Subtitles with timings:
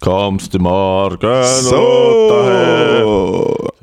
[0.00, 3.04] Kommst du morgen So, rot daher?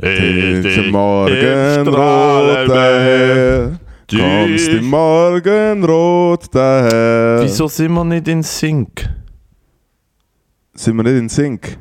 [0.02, 3.80] heute Morgen rot daher.
[4.10, 7.42] Kommst du morgen rot daher.
[7.44, 9.08] Wieso sind wir nicht in Sync?
[10.74, 11.78] Sind wir nicht in Sync?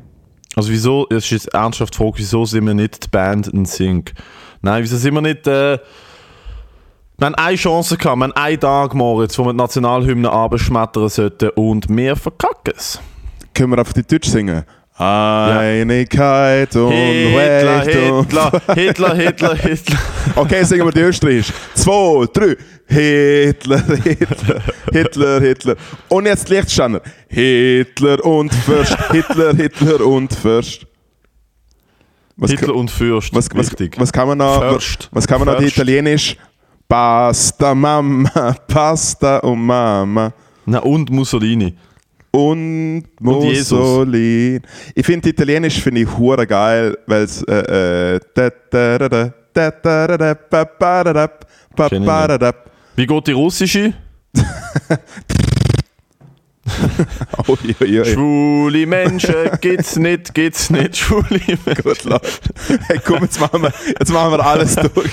[0.55, 3.65] Also wieso, es ist jetzt ernsthaft die Frage, wieso sind wir nicht die Band in
[3.65, 4.13] Sync?
[4.61, 5.79] Nein, wieso sind wir nicht, äh,
[7.17, 11.09] wir haben eine Chance gehabt, wir haben einen Tag, Moritz, wo wir die Nationalhymne abschmettern
[11.09, 13.01] sollten und wir verkacken es.
[13.57, 14.63] Können wir einfach die Deutsch singen?
[14.99, 18.25] Einigkeit und Hitler, Recht und...
[18.27, 19.99] Hitler, Hitler, Hitler, Hitler.
[20.35, 21.51] Okay, singen wir die Österreichisch.
[21.73, 22.55] Zwei, drei.
[22.85, 24.61] Hitler, Hitler,
[24.91, 25.75] Hitler, Hitler.
[26.07, 27.01] Und jetzt Lichtstanner.
[27.27, 30.85] Hitler und Fürst, Hitler, Hitler und Fürst.
[32.35, 33.99] Was, Hitler und Fürst, was, was, wichtig.
[33.99, 34.59] was kann man noch?
[34.59, 35.09] Fürst.
[35.11, 35.57] Was kann man noch?
[35.57, 35.65] Die.
[35.65, 36.37] Italienisch.
[36.87, 40.31] Pasta Mama, Pasta und Mama.
[40.67, 41.75] Na und Mussolini
[42.37, 44.61] und Mussolini.
[44.93, 48.19] ich finde Italienisch finde ich hure geil, weil es äh, äh,
[52.95, 53.93] Wie geht die russische?
[57.47, 58.05] oh, je, je.
[58.05, 61.25] Schwule Menschen gibt's nicht, gibt's nicht, schwule
[61.65, 61.83] Menschen.
[61.83, 62.27] Gut, Leute.
[62.87, 65.11] Hey, komm, jetzt machen wir, jetzt machen wir alles durch.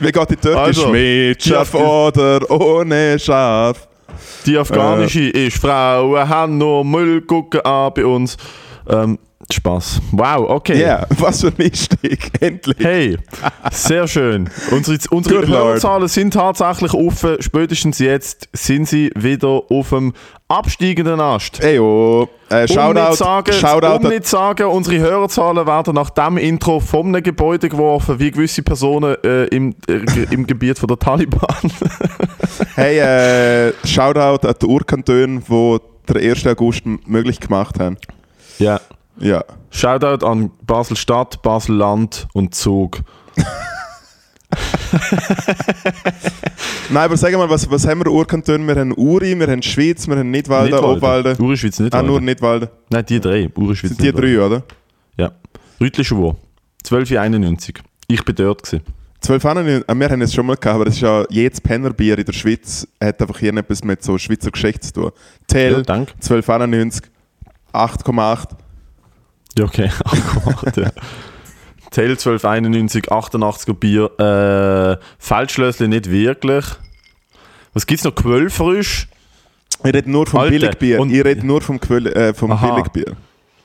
[0.00, 0.58] Wie geht die türkisch?
[0.58, 3.86] Also, Mit Schaf oder ohne Schaf?
[4.46, 8.36] Die afghanische ist Frauen, haben nur Müll, gucken an bei uns.
[8.88, 9.18] Ähm,
[9.52, 10.00] Spaß.
[10.12, 10.80] Wow, okay.
[10.80, 12.30] Ja, was für ein Einstieg.
[12.40, 12.78] Endlich.
[12.78, 13.18] Hey,
[13.70, 14.48] sehr schön.
[14.70, 15.46] Unsere, unsere.
[15.46, 17.36] Hörerzahlen sind tatsächlich offen.
[17.40, 20.12] Spätestens jetzt sind sie wieder auf dem
[20.48, 21.62] absteigenden Ast.
[21.62, 22.28] Ey, oh.
[22.50, 26.78] Äh, Um nicht, Shoutout, sagen, Shoutout um nicht sagen, unsere Hörerzahlen werden nach dem Intro
[26.80, 30.00] vom einem Gebäude geworfen, wie gewisse Personen äh, im, äh,
[30.30, 31.48] im Gebiet von der Taliban.
[32.76, 35.78] Hey, äh, Shoutout an die Urkantone, die
[36.12, 36.46] den 1.
[36.46, 37.96] August möglich gemacht haben.
[38.58, 38.80] ja.
[39.18, 39.44] Ja.
[39.70, 43.00] Shoutout an Basel-Stadt, Basel-Land und Zug.
[46.90, 48.66] Nein, aber sag mal, was, was haben wir Urkantone?
[48.66, 51.36] Wir haben Uri, wir haben Schweiz, wir haben Nidwalden, Obwalden.
[51.38, 51.94] Uri Schweiz nicht.
[51.94, 52.68] Ah, nur Nidwalden.
[52.90, 53.50] Nein, die drei.
[53.54, 54.62] Uri Schweiz Sind die drei, oder?
[55.16, 55.32] Ja.
[55.80, 56.36] Rütli-Schwur.
[56.84, 57.80] 1291.
[58.08, 58.62] Ich bin dort.
[58.62, 58.82] Gewesen.
[59.20, 62.18] 12 Annen, äh, wir haben es schon mal gehabt, aber es ist ja jedes Pennerbier
[62.18, 65.04] in der Schweiz hat einfach hier etwas mit so Schweizer Geschichte zu tun.
[65.04, 65.10] Ja,
[65.46, 66.12] Tell, danke.
[66.14, 67.10] 1291,
[67.72, 68.48] 8,8.
[69.58, 69.88] Ja, okay.
[70.04, 70.90] 8,8, ja.
[71.90, 74.10] Tell 1291, 88er Bier.
[74.98, 76.64] Äh, Feldschlössli nicht wirklich.
[77.72, 78.14] Was gibt's noch?
[78.14, 79.08] Quellfrisch?
[79.84, 81.00] Ich rede nur vom Alter, Billigbier.
[81.00, 82.70] und- Ich rede nur vom, Quell, äh, vom Aha.
[82.74, 83.16] Billigbier.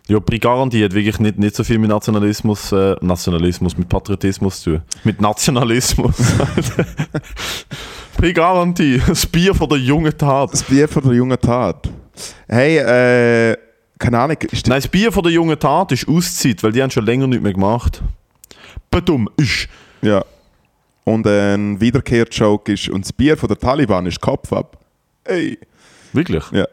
[0.07, 4.71] Ja, Brigaranti hat wirklich nicht, nicht so viel mit Nationalismus, äh, Nationalismus, mit Patriotismus zu
[4.71, 4.81] tun.
[5.03, 6.15] Mit Nationalismus.
[8.17, 10.51] Brigaranti, das Bier von der jungen Tat.
[10.53, 11.87] Das Bier von der jungen Tat.
[12.47, 13.57] Hey, äh,
[13.99, 16.89] keine Ahnung, ist Nein, das Bier von der jungen Tat ist Auszeit, weil die haben
[16.89, 18.01] schon länger nicht mehr gemacht.
[18.89, 19.67] Badum, ist.
[20.01, 20.23] ja.
[21.03, 24.77] Und ein Wiederkehr-Joke ist, und das Bier von der Taliban ist Kopf ab.
[25.23, 25.57] Ey.
[26.13, 26.43] Wirklich?
[26.51, 26.65] Ja,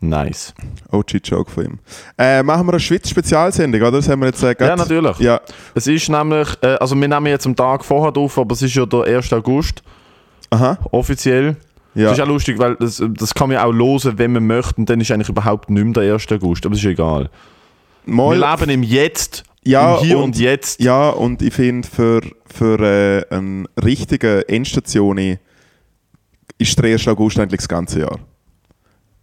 [0.00, 0.54] Nice.
[0.92, 1.78] OG-Joke von ihm.
[2.18, 3.92] Äh, machen wir eine Schweiz-Spezialsendung, oder?
[3.92, 5.18] Das haben wir jetzt äh, Ja, natürlich.
[5.18, 5.40] Ja,
[5.74, 8.74] Es ist nämlich, äh, also wir nehmen jetzt am Tag vorher drauf, aber es ist
[8.74, 9.32] ja der 1.
[9.32, 9.82] August,
[10.50, 10.78] aha.
[10.90, 11.56] offiziell.
[11.96, 12.10] Ja.
[12.10, 14.74] Das ist auch lustig, weil das, das kann man ja auch losen, wenn man möchte,
[14.76, 16.30] und dann ist eigentlich überhaupt nicht mehr der 1.
[16.32, 17.30] August, aber es ist egal.
[18.04, 20.80] Mal, Wir leben im Jetzt, Ja, im Hier und- und, Jetzt.
[20.80, 25.18] Ja, und ich finde, für, für äh, eine richtige Endstation
[26.58, 27.08] ist der 1.
[27.08, 28.18] August eigentlich das ganze Jahr.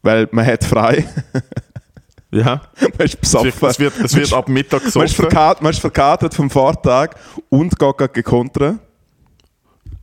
[0.01, 1.05] Weil man hat frei,
[2.31, 2.61] Ja.
[2.97, 5.15] man ist Es besoffen, wird, es wird, es wird ab Mittag man, ist gesoffen.
[5.15, 7.11] verkatert, man ist verkatert vom Vortag
[7.49, 8.79] und geht gekontert.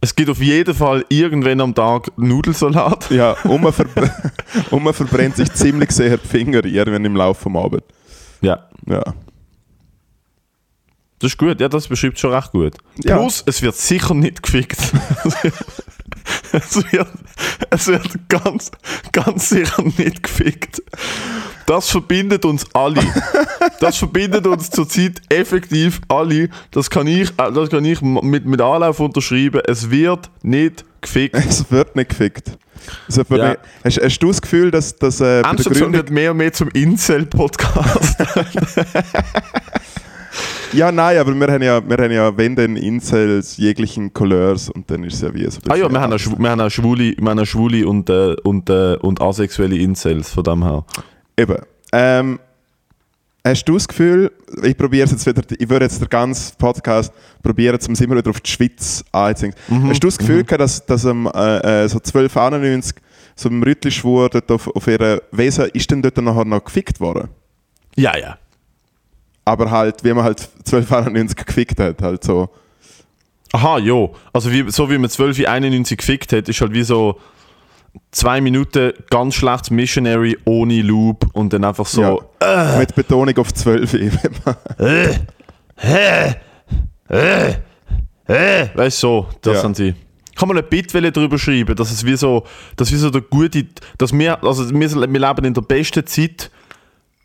[0.02, 3.10] Es gibt auf jeden Fall irgendwann am Tag Nudelsalat.
[3.10, 3.86] Ja, und man, ver
[4.70, 7.86] und man verbrennt sich ziemlich sehr die Finger irgendwann im Laufe des Abends.
[8.40, 8.66] Ja.
[8.86, 9.02] Ja.
[11.18, 12.78] Das ist gut, ja, das beschreibt schon recht gut.
[13.04, 13.18] Ja.
[13.18, 14.78] Plus, es wird sicher nicht gefickt.
[16.52, 17.08] es, wird,
[17.68, 18.70] es wird ganz,
[19.12, 20.82] ganz sicher nicht gefickt.
[21.70, 23.00] Das verbindet uns alle.
[23.78, 26.48] Das verbindet uns zurzeit effektiv alle.
[26.72, 29.60] Das kann ich, äh, das kann ich mit, mit Anlauf unterschreiben.
[29.68, 31.36] Es wird nicht gefickt.
[31.36, 32.58] Es wird nicht gefickt.
[33.08, 33.48] Wird Ja.
[33.50, 33.60] nicht.
[33.84, 35.92] Hast, hast du das Gefühl, dass, dass äh, Gründung...
[35.92, 38.16] wird mehr und mehr zum Incel-Podcast.
[40.72, 44.88] Ja, nein, aber wir haben ja, wir haben ja wenn dann Incels jeglichen Couleurs und
[44.88, 47.12] dann ist es ja wie so ah ja, wir haben Schw- wir haben auch Schwule,
[47.18, 50.84] wir haben auch Schwule und, äh, und, äh, und asexuelle Incels, von dem her.
[51.40, 51.56] Eben.
[51.92, 52.38] Ähm,
[53.42, 54.30] hast du das Gefühl,
[54.62, 58.40] ich probiere jetzt wieder, ich würde jetzt den ganzen Podcast probieren, um immer wieder auf
[58.40, 59.54] die Schweiz einzuziehen.
[59.68, 62.96] Mhm, Hast du das Gefühl gehabt, dass, dass am äh, äh, so 1291
[63.34, 67.28] so im Rüttlischwur dort auf, auf ihrer Wesen, ist denn dort nachher noch gefickt worden?
[67.96, 68.36] Ja, ja.
[69.46, 72.50] Aber halt, wie man halt 1291 gefickt hat, halt so.
[73.52, 74.14] Aha, jo.
[74.34, 77.18] Also wie, so wie man 1291 gefickt hat, ist halt wie so
[78.10, 82.22] zwei Minuten ganz schlechtes Missionary ohne Loop und dann einfach so.
[82.42, 82.78] Ja.
[82.78, 83.96] Mit Betonung auf 12.
[85.82, 86.34] Äh?
[87.08, 87.54] Äh,
[88.28, 89.60] äh, weißt du, so, das Ja.
[89.62, 89.94] sind sie.
[90.36, 92.44] Kann man ein Bit drüber schreiben, dass es wie so,
[92.76, 93.66] dass wie so der gute,
[93.98, 96.50] dass wir, also wir, wir leben in der besten Zeit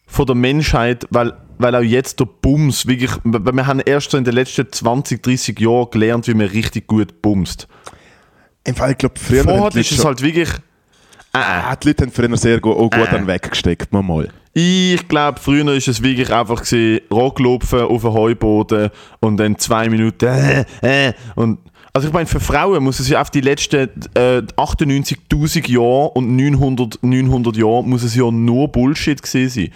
[0.07, 4.17] von der Menschheit, weil, weil auch jetzt der Bums wirklich, weil wir haben erst so
[4.17, 7.67] in den letzten 20, 30 Jahren gelernt, wie man richtig gut bumst.
[8.65, 10.49] Im Fall, ich glaube, früher Vorher ist es halt wirklich,
[11.31, 13.27] Ah, die Leute haben früher sehr gut, auch gut Äh.
[13.27, 14.29] weggesteckt, mal mal.
[14.53, 18.89] Ich glaube, früher ist es wirklich einfach gewesen, Rocklupfen auf den Heuboden
[19.19, 20.65] und dann zwei Minuten äh,
[21.09, 21.59] äh, und
[21.91, 26.35] also ich meine, für Frauen muss es ja auf die letzten äh, 98'000 Jahre und
[26.35, 29.71] 900, 900 Jahre muss es ja nur Bullshit gewesen sein.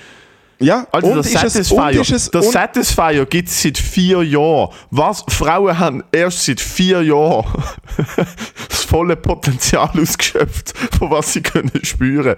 [0.59, 4.69] Ja, Also und das Satisfier, ist es, das Satisfier gibt es seit vier Jahren.
[4.91, 5.23] Was?
[5.29, 7.45] Frauen haben erst seit vier Jahren
[8.69, 12.35] das volle Potenzial ausgeschöpft, von was sie können spüren.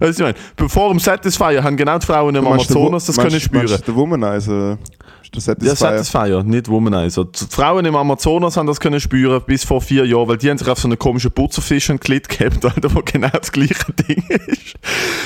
[0.00, 3.40] Also ich meine, bevor dem Satisfier haben genau die Frauen im du, Amazonas das können
[3.40, 3.66] spüren.
[3.66, 4.78] meinst du, der Womanizer,
[5.22, 5.76] ist das Ja, Satisfier?
[5.76, 7.24] Satisfier, nicht Womanizer.
[7.24, 10.58] Die Frauen im Amazonas haben das können spüren bis vor vier Jahren, weil die haben
[10.58, 14.22] sich auf so einen komischen Putzerfisch und Klit gehabt, Alter, wo genau das gleiche Ding
[14.46, 14.74] ist.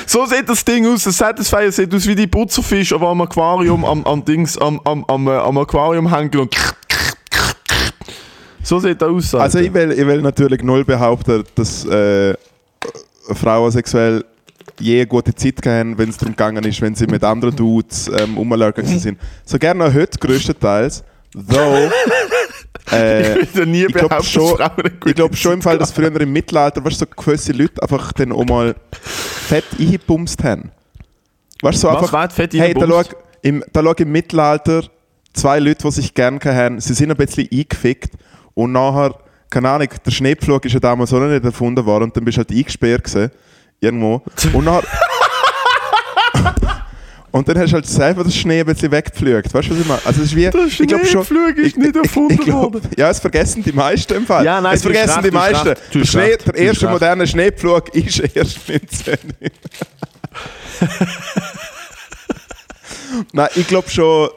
[0.06, 1.04] So sieht das Ding aus.
[1.04, 5.04] Das Satisfier sieht aus wie die Putzerfisch, die am Aquarium, am, am Dings, am, am,
[5.06, 6.54] am, äh, am Aquarium hängen und
[8.64, 9.34] so sieht das aus.
[9.34, 9.44] Alter.
[9.44, 12.34] Also ich will, ich will natürlich null behaupten, dass äh,
[13.34, 14.24] Frauen sexuell
[14.80, 18.08] je eine gute Zeit haben, wenn es darum gegangen ist, wenn sie mit anderen Dudes
[18.08, 19.18] ähm, rumlurken sind.
[19.44, 21.04] So gerne auch heute, größtenteils.
[21.34, 21.90] Though,
[22.92, 24.58] äh, ich würde nie ich glaube behaupten, schon,
[25.06, 28.12] ich glaub schon im Fall, dass früher im Mittelalter weißt, du, so gewisse Leute einfach
[28.12, 30.72] dann auch mal fett eingebumst haben.
[31.62, 33.02] Weißt du, so Was einfach, war fett hey, da schau,
[33.40, 34.82] im, da schau im Mittelalter
[35.32, 38.12] zwei Leute, die sich gerne haben, sie sind ein bisschen eingefickt
[38.54, 39.14] und nachher,
[39.48, 42.36] keine Ahnung, der Schneepflug ist ja damals auch noch nicht erfunden worden und dann bist
[42.36, 43.30] du halt eingesperrt gewesen,
[43.82, 44.22] irgendwo.
[44.54, 44.84] Und nachher...
[47.34, 49.54] Und dann hast du halt selber den Schnee ein bisschen weggepflügt.
[49.54, 50.00] Weißt du, was ich meine?
[50.04, 50.68] Also es ist wie, ich schon,
[51.24, 52.82] Schneepflug ist ich- nicht ich- erfunden ich glaub, worden.
[52.94, 54.44] Ja, es vergessen die meisten im Fall.
[54.44, 55.68] Ja, nein, es vergessen recht, die meisten.
[55.68, 59.16] recht, Der, Schnee, der erste moderne Schneepflug ist erst 19.
[63.32, 64.28] Nein, ich glaube schon,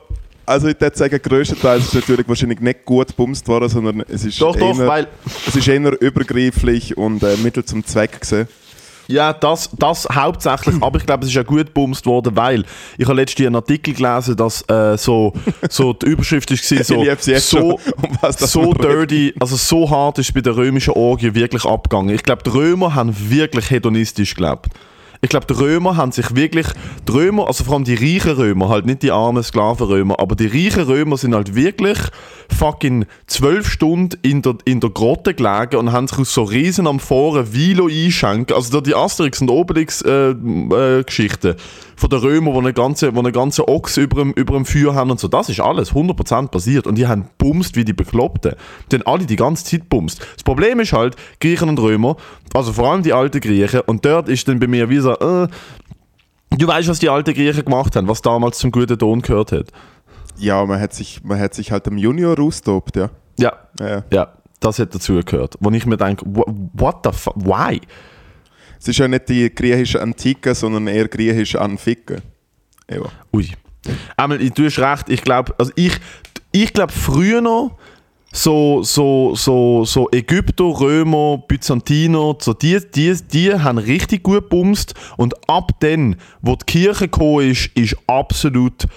[0.46, 4.24] also ich würde sagen, größtenteils ist es natürlich wahrscheinlich nicht gut gebumst worden, sondern es
[4.26, 5.08] ist Doch, doch, eher, weil
[5.48, 8.48] es ist eher übergreiflich und äh, Mittel zum Zweck gewesen.
[9.08, 12.64] Ja, das, das hauptsächlich, aber ich glaube, es ist ja gut gebumst worden, weil
[12.98, 15.34] ich habe letztens einen Artikel gelesen, dass äh, so,
[15.70, 17.04] so die Überschrift ist gewesen, so,
[17.40, 17.80] so,
[18.38, 22.14] so dirty, also so hart ist bei der römischen Orgie wirklich abgegangen.
[22.14, 24.68] Ich glaube, die Römer haben wirklich hedonistisch gelebt.
[25.26, 26.68] Ich glaube, die Römer haben sich wirklich,
[27.08, 30.46] die Römer, also vor allem die reichen Römer, halt nicht die armen Sklavenrömer, aber die
[30.46, 31.98] reichen Römer sind halt wirklich
[32.56, 36.86] fucking zwölf Stunden in der, in der Grotte gelegen und haben sich aus so riesen
[36.86, 38.56] Amphoren Vilo einschenken.
[38.56, 41.56] Also die Asterix und Obelix äh, äh, Geschichten
[41.96, 44.94] von den Römern, wo eine ganze, wo eine ganze Ochs über dem, über dem Feuer
[44.94, 45.28] haben und so.
[45.28, 48.54] Das ist alles 100% passiert und die haben bumst wie die Bekloppten.
[48.92, 50.22] Die haben alle die ganze Zeit bumst.
[50.36, 52.18] Das Problem ist halt, Griechen und Römer,
[52.54, 55.48] also vor allem die alten Griechen und dort ist dann bei mir wie so, äh,
[56.58, 59.68] du weißt, was die alten Griechen gemacht haben, was damals zum guten Ton gehört hat.
[60.38, 63.10] Ja, man hat sich, man hat sich halt am Junior austobt, ja.
[63.40, 64.04] Ja, ja.
[64.12, 64.34] ja.
[64.60, 65.56] das hat dazu gehört.
[65.60, 67.80] Wo ich mir denke, wha- what the fuck, why?
[68.80, 72.22] Es ist ja nicht die griechische Antike, sondern eher griechisch Anficken.
[72.90, 73.02] Ja.
[73.34, 73.50] Ui.
[74.18, 75.98] Einmal, du hast recht, ich glaube, also ich,
[76.52, 77.78] ich glaube früher noch,
[78.36, 84.94] so, so, so, so Ägypter, Römer, Byzantiner, so die, die, die haben richtig gut bumst
[85.16, 88.88] und ab dann, wo die Kirche gekommen ist, ist absolut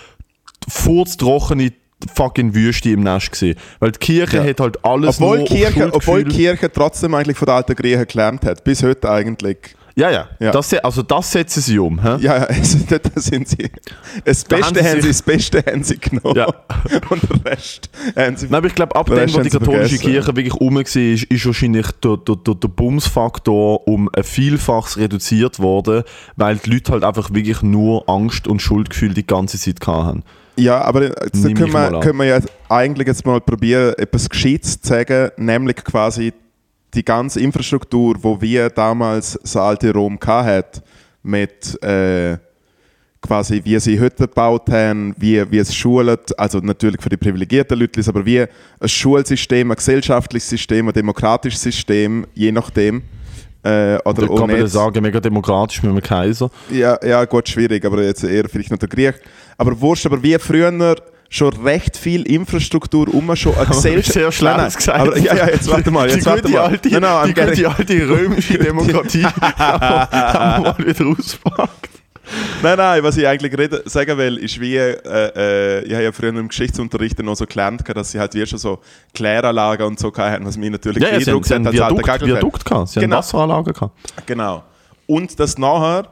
[0.68, 1.72] furztrockene
[2.14, 3.58] fucking Wüste im Nest gewesen.
[3.80, 4.44] Weil die Kirche Ja.
[4.44, 8.06] hat halt alles Obwohl, nur Kirche, obwohl Schuldgefühl- Kirche trotzdem eigentlich von den alten Griechen
[8.06, 8.62] gelernt hat.
[8.64, 9.58] Bis heute eigentlich.
[9.98, 10.52] Ja, ja, Ja.
[10.52, 12.00] Das, also das setzen sie um.
[12.00, 12.18] Hä?
[12.20, 13.68] Ja, ja, also, da da sind sie.
[14.24, 16.36] Das Da Beste haben sie haben sie, das Beste haben sie genommen.
[16.36, 16.46] Ja.
[17.10, 18.46] Und den Rest haben sie.
[18.46, 19.98] Nein, aber ich glaube, ab dem, wo die katholische.
[19.98, 24.98] Kirche wirklich rum war, ist, ist wahrscheinlich der, der, der, der Bumsfaktor um ein Vielfaches
[24.98, 26.04] reduziert worden,
[26.36, 30.22] weil die Leute halt einfach wirklich nur Angst und Schuldgefühl die ganze Zeit hatten.
[30.56, 34.88] Ja, aber jetzt können wir, können wir ja eigentlich jetzt mal probieren, etwas Gescheites zu
[34.88, 36.32] sagen, nämlich quasi
[36.94, 40.82] die ganze Infrastruktur, wo wir damals das alte Rom hat,
[41.22, 42.38] mit äh,
[43.20, 47.78] quasi wie sie Hütten gebaut haben, wie, wie es schult, also natürlich für die privilegierten
[47.78, 53.02] Leute, aber wie ein Schulsystem, ein gesellschaftliches System, ein demokratisches System, je nachdem,
[53.64, 54.70] Äh, oder Da kann man nicht.
[54.70, 56.48] sagen, mega demokratisch mit dem Kaiser.
[56.70, 59.16] Ja, ja, gut, schwierig, aber jetzt eher vielleicht noch der Griech.
[59.56, 60.70] Aber wurscht, aber wie früher
[61.30, 64.12] schon recht viel Infrastruktur um schon eine Gesellschaft.
[64.14, 64.88] sehr schlau gesagt.
[64.88, 66.62] Aber, ja, ja, jetzt warte mal, jetzt die warte gute mal.
[66.64, 69.24] alte, Nein, nein, die gute alte römische Demokratie
[69.58, 71.88] haben wir- mal wieder ausgepackt.
[72.62, 76.12] Nein, nein, was ich eigentlich reden, sagen will, ist wie, äh, äh, ich habe ja
[76.12, 78.80] früher im Geschichtsunterricht noch so gelernt, dass sie halt wie schon so
[79.14, 82.28] Kläranlagen und so hatten, was mich natürlich Ja, ja, haben, sie haben Viadukt, Gagelfan.
[82.28, 83.16] Viadukt gehabt, sie Genau.
[83.16, 83.98] haben Wasseranlagen gehabt.
[84.26, 84.62] Genau.
[85.06, 86.06] Und das nachher,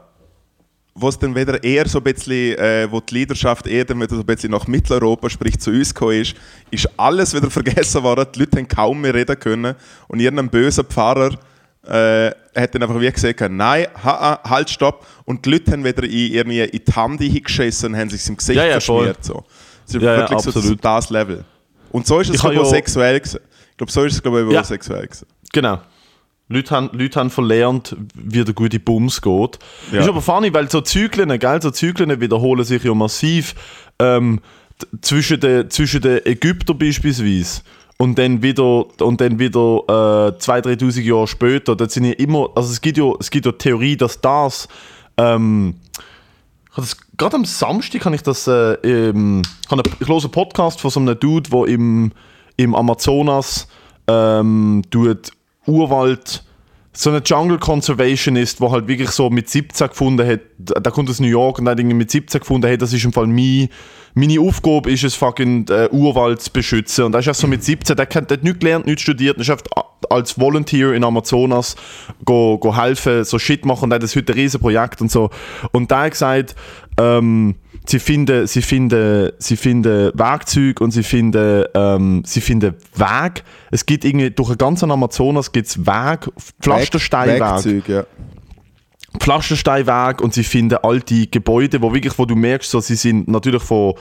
[0.99, 4.15] wo es dann wieder eher so ein bisschen, äh, wo die Leidenschaft eher dann wieder
[4.17, 6.35] so ein bisschen nach Mitteleuropa, sprich zu uns gekommen ist,
[6.71, 8.27] ist alles wieder vergessen worden.
[8.35, 9.75] Die Leute haben kaum mehr reden können.
[10.09, 11.33] Und irgendein böser Pfarrer
[11.87, 15.07] äh, hat dann einfach wie gesagt, nein, ha, ha, halt, stopp.
[15.25, 18.37] Und die Leute haben wieder in, irgendwie in die Hand geschissen und haben sich im
[18.37, 19.05] Gesicht Ja, ja, voll.
[19.05, 19.25] verschmiert.
[19.25, 19.45] So.
[19.87, 20.85] Das ist Ja, ja, wirklich so absolut.
[20.85, 21.45] das Level.
[21.93, 23.41] Und so ist es, glaube ich, ja- sexuell gewesen.
[23.71, 24.65] Ich glaube, so ist es, glaube ich, Ja.
[24.65, 25.27] sexuell gewesen.
[25.53, 25.79] Genau.
[26.49, 29.59] Leute haben, Leute haben verlernt, wie der gute Bums geht.
[29.93, 30.01] Ja.
[30.01, 33.55] Ist aber funny, weil so Zyklen, gell, so Zyklen wiederholen sich ja massiv
[33.99, 34.41] ähm,
[35.01, 37.63] zwischen den zwischen den Ägyptern beispielsweise
[37.99, 41.75] und dann wieder und dann wieder äh, 2.000, 3.000 Jahre später.
[41.75, 44.69] Das sind ja immer, also es gibt ja, es gibt ja Theorie, dass das
[45.17, 45.75] ähm,
[47.17, 49.43] Gerade am Samstag kann ich das, äh, einen-
[49.99, 52.13] ich höre einen Podcast von so einem Dude, der im,
[52.59, 53.67] im Amazonas
[54.07, 55.31] ähm, tut
[55.67, 56.45] Urwald,
[56.93, 61.21] so ein Jungle Conservationist, der halt wirklich so mit 17 gefunden hat, der kommt aus
[61.21, 63.69] New York und hat irgendwie mit 17 gefunden, hey, das ist im Fall mein,
[64.15, 67.05] meine Aufgabe, ist es fucking äh, Urwald zu beschützen.
[67.05, 69.37] Und er ist erst so mit 17, der, kennt, der hat nichts gelernt, nichts studiert,
[69.37, 69.65] und ist einfach
[70.09, 71.77] als Volunteer in Amazonas
[72.25, 75.11] go, go helfen, so Shit machen und er hat das heute ein riesen Projekt und
[75.11, 75.31] so.
[75.73, 76.55] Und da hat gesagt,
[76.99, 77.57] ähm,
[77.87, 83.45] sie finden, sie finden, sie finden Werkzeuge und sie finden, ähm, sie finden Weg.
[83.71, 86.29] Es gibt irgendwie, durch den ganzen Amazonas gibt es Weg,
[86.61, 87.89] Pflastersteinweg.
[87.89, 88.05] Ja.
[89.19, 93.63] Pflastersteinweg und sie finden alte Gebäude, wo wirklich, wo du merkst, so, sie sind natürlich
[93.63, 93.95] von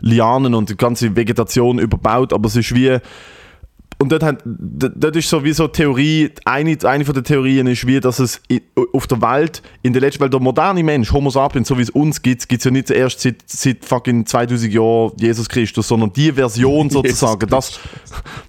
[0.00, 2.98] Lianen und die ganze Vegetation überbaut, aber es ist wie
[4.00, 7.84] und dort, haben, dort ist so wie so Theorie, eine, eine von den Theorien ist
[7.86, 8.62] wie, dass es i-
[8.92, 11.90] auf der Welt, in der letzten, weil der moderne Mensch, Homo sapiens, so wie es
[11.90, 16.12] uns gibt, gibt es ja nicht erst seit, seit fucking 2000 Jahren Jesus Christus, sondern
[16.12, 17.80] die Version sozusagen, das,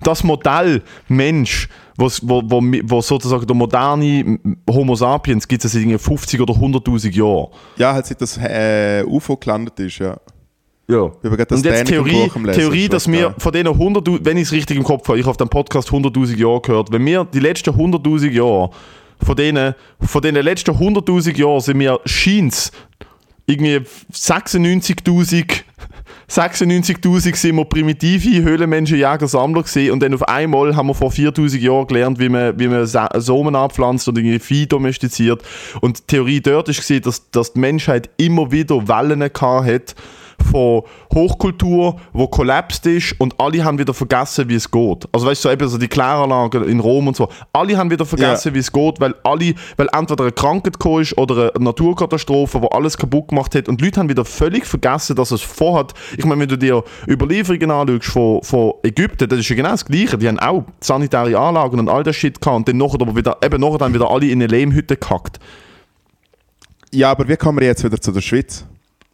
[0.04, 4.38] das Modell Mensch, was, wo, wo, wo sozusagen der moderne
[4.70, 7.48] Homo sapiens gibt es seit irgendwie 50 oder 100.000 Jahren.
[7.78, 10.16] Ja, halt seit das äh, UFO gelandet ist, ja.
[10.90, 11.06] Ja.
[11.06, 14.44] Ich habe gerade das Und jetzt Theorie, Theorie dass wir von denen 100.000, wenn ich
[14.44, 17.26] es richtig im Kopf habe, ich habe auf dem Podcast 100.000 Jahre gehört, wenn wir
[17.26, 18.72] die letzten 100.000 Jahre,
[19.22, 22.72] von denen, von denen letzten 100.000 Jahren sind wir scheins
[23.46, 23.82] irgendwie
[24.14, 25.64] 96.000
[26.30, 31.12] 96.000 sind wir primitive Höhlenmenschen, Jäger, Sammler gesehen und dann auf einmal haben wir vor
[31.12, 35.42] 4.000 Jahren gelernt, wie man, wie man Sa- Samen abpflanzt und irgendwie Vieh domestiziert.
[35.82, 39.96] Und die Theorie dort ist gesehen, dass, dass die Menschheit immer wieder Wellen gehabt hat
[40.50, 45.08] von Hochkultur, wo kollapst ist und alle haben wieder vergessen, wie es geht.
[45.12, 47.30] Also weißt du, so eben so die Kläranlagen in Rom und so.
[47.54, 48.54] Alle haben wieder vergessen, Ja.
[48.56, 52.68] wie es geht, weil alle, weil entweder eine Krankheit gekommen ist oder eine Naturkatastrophe, wo
[52.68, 55.94] alles kaputt gemacht hat und Leute haben wieder völlig vergessen, dass es vorhat.
[56.18, 59.86] Ich meine, wenn du dir Überlieferungen anschaust von, von Ägypten, das ist ja genau das
[59.86, 60.18] Gleiche.
[60.18, 63.38] Die haben auch sanitäre Anlagen und all das Shit gehabt und dann nachher aber wieder,
[63.44, 65.40] eben nachher dann wieder alle in eine Lehmhütte gehackt.
[66.92, 68.66] Ja, aber wie kommen wir jetzt wieder zu der Schweiz?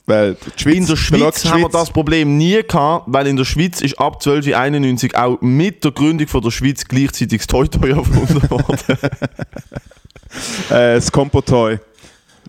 [0.07, 3.45] Weil die Schweiz, In der Schweiz haben wir das Problem nie gehabt, weil in der
[3.45, 7.89] Schweiz ist ab 1291 auch mit der Gründung von der Schweiz gleichzeitig das Toy Toy
[7.91, 8.77] erfunden worden.
[10.69, 11.79] Äh, das Kompotoy.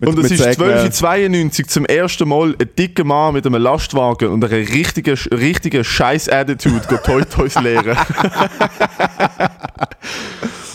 [0.01, 4.27] Mit- Und es ist Sägen, 1292 zum ersten Mal ein dicker Mann mit einem Lastwagen
[4.29, 7.97] und einer richtigen, richtigen Scheiß-Attitude geht Toy Toys lehren.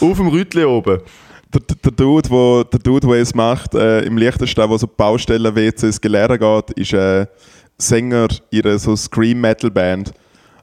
[0.00, 1.00] Auf dem Rütli oben.
[1.52, 6.00] Der, der, Dude, wo, der Dude, der es macht, äh, im Liechtenstein, wo so Baustellen-WCs
[6.00, 7.26] geleert geht, ist äh,
[7.76, 10.12] Sänger ihrer so Scream-Metal-Band.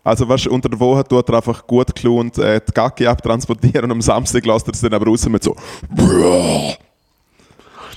[0.03, 3.91] Also weißt, unter der Woche tut er einfach gut gelohnt äh, die Gacke abtransportieren und
[3.91, 5.55] am Samstag lässt er es dann aber raus mit so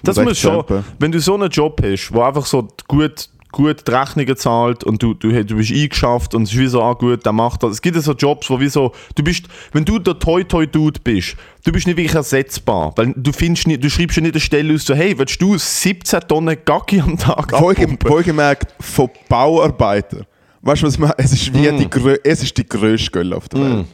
[0.02, 0.64] Das muss schon,
[0.98, 5.02] wenn du so einen Job hast, wo einfach so gut, gut die Rechnungen zahlt und
[5.02, 7.72] du, du, du bist eingeschafft und es ist wie so, ah gut, der macht das.
[7.72, 11.36] Es gibt ja so Jobs, wo wie so, du bist, wenn du der Toy-Toy-Dude bist,
[11.64, 14.74] du bist nicht wirklich ersetzbar, weil du findest nicht, du schreibst ja nicht eine Stelle
[14.74, 18.10] aus, so, hey, willst du 17 Tonnen Gacki am Tag abpumpen?
[18.10, 20.26] Wohlgemerkt von Bauarbeitern.
[20.62, 21.14] Weißt du, was ich meine?
[21.18, 23.86] Es ist, wie die, grö es ist die grösste Gölle auf der Welt.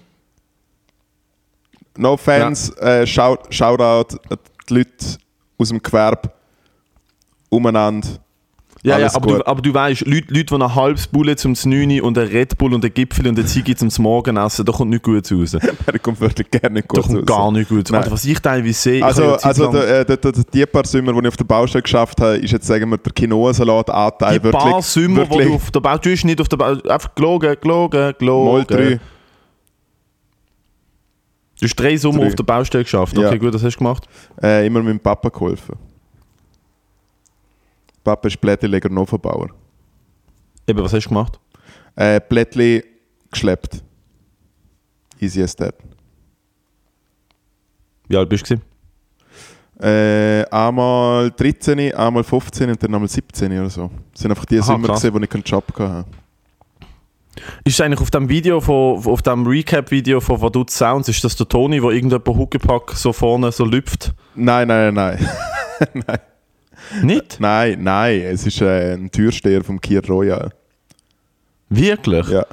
[1.97, 4.38] No Fans, äh, shout, Shoutout an
[4.69, 5.19] die Leute
[5.59, 6.31] aus dem Gewerbe
[7.49, 8.09] umeinander.
[8.88, 9.38] Ja, Ja, aber, gut.
[9.40, 12.59] du, aber du weißt, Leute, Leute, die ein halbes Bulle zum 9 und ein Red
[12.59, 15.52] Bull und ein Gipfel und ein Ziggy zum Morgen essen, da kommt nichts Gutes raus.
[15.87, 17.25] Da Da kommt wirklich gerne nicht gut kommt raus.
[17.26, 18.00] gar nichts Gutes Nein.
[18.02, 21.12] Alter, Was ich teilweise sehe, Also, also lang- der, äh, der, der, die paar Sommer,
[21.12, 24.62] die ich auf der Baustelle geschafft habe, ist jetzt, sagen wir, der Quinoa-Salat-Anteil die wirklich...
[24.73, 27.57] paar Sommer, wo wirklich du auf der Baustelle, du nicht auf der Baustelle, einfach gelogen,
[27.61, 28.52] gelogen, gelogen.
[28.52, 29.00] Mal drei.
[31.61, 32.26] Du hast drei Sommer Drei.
[32.28, 33.18] auf der Baustelle geschafft.
[33.18, 33.37] Okay, Ja.
[33.37, 34.07] gut, das hast du gemacht.
[34.40, 35.75] Äh, immer mit dem Papa geholfen.
[38.09, 39.50] Papa ist Blättleger Novenbauer.
[40.67, 41.38] Eben, was hast du gemacht?
[41.95, 42.83] Äh, Blättli
[43.31, 43.85] geschleppt.
[45.21, 45.75] Easy as that.
[48.09, 48.57] Wie alt bist du?
[49.87, 53.91] Äh, einmal 13, einmal 15 und dann einmal 17 oder so.
[54.15, 56.07] Das sind einfach die Aha, Sommer, wo ich keinen Job hatte.
[57.65, 61.37] Ist es eigentlich auf dem Video, von, auf dem Recap-Video von Vaduz Sounds, ist das
[61.37, 64.15] der Toni, wo irgendjemand Huckepack so vorne so lüpft?
[64.35, 65.29] Nein, nein, nein.
[65.93, 66.19] nein.
[67.02, 67.38] Nicht?
[67.40, 68.21] Nein, nein.
[68.21, 70.50] Es ist äh, ein Türsteher vom Kier Royal.
[71.68, 72.28] Wirklich?
[72.28, 72.47] Ja.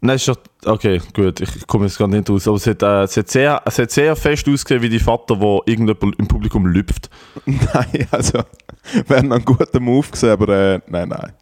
[0.00, 0.36] Nein, ist doch.
[0.64, 2.46] Okay, gut, ich komme jetzt gar nicht raus.
[2.46, 5.40] Aber es hat, äh, es, hat sehr, es hat sehr fest ausgesehen wie die Vater,
[5.40, 7.10] wo irgendjemand im Publikum lüpft.
[7.46, 8.40] nein, also
[9.06, 11.32] wäre ein guter Move gewesen, aber äh, nein, nein.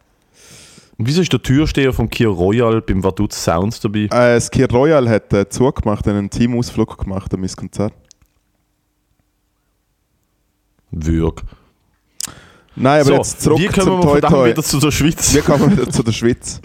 [0.98, 4.04] Und wieso ist der Türsteher vom Kia Royal beim Vaduz Sounds dabei?
[4.04, 7.92] Äh, das Kier Royal hat äh, zugemacht, einen Teamausflug gemacht an mein Konzert.
[10.90, 11.42] Würg.
[12.74, 15.34] Nein, aber So, jetzt zurück wie kommen wir Toi wieder zu der Schweiz?
[15.34, 16.60] Wie kommen wir wieder zu der Schweiz?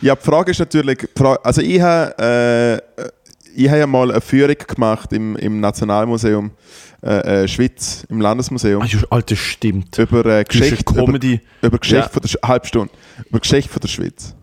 [0.00, 1.06] Ja, die Frage ist natürlich,
[1.42, 3.08] also ich habe äh,
[3.54, 6.52] ich habe ja mal eine Führung gemacht im, im Nationalmuseum
[7.02, 9.98] äh, äh, Schweiz, im Landesmuseum, ja, Alter, stimmt.
[9.98, 11.40] über äh, Geschichte, über, Comedy.
[11.60, 12.08] über Geschichte Ja.
[12.08, 12.92] von der Sch- Halbstunde,
[13.28, 14.34] über Geschichte von der Schweiz.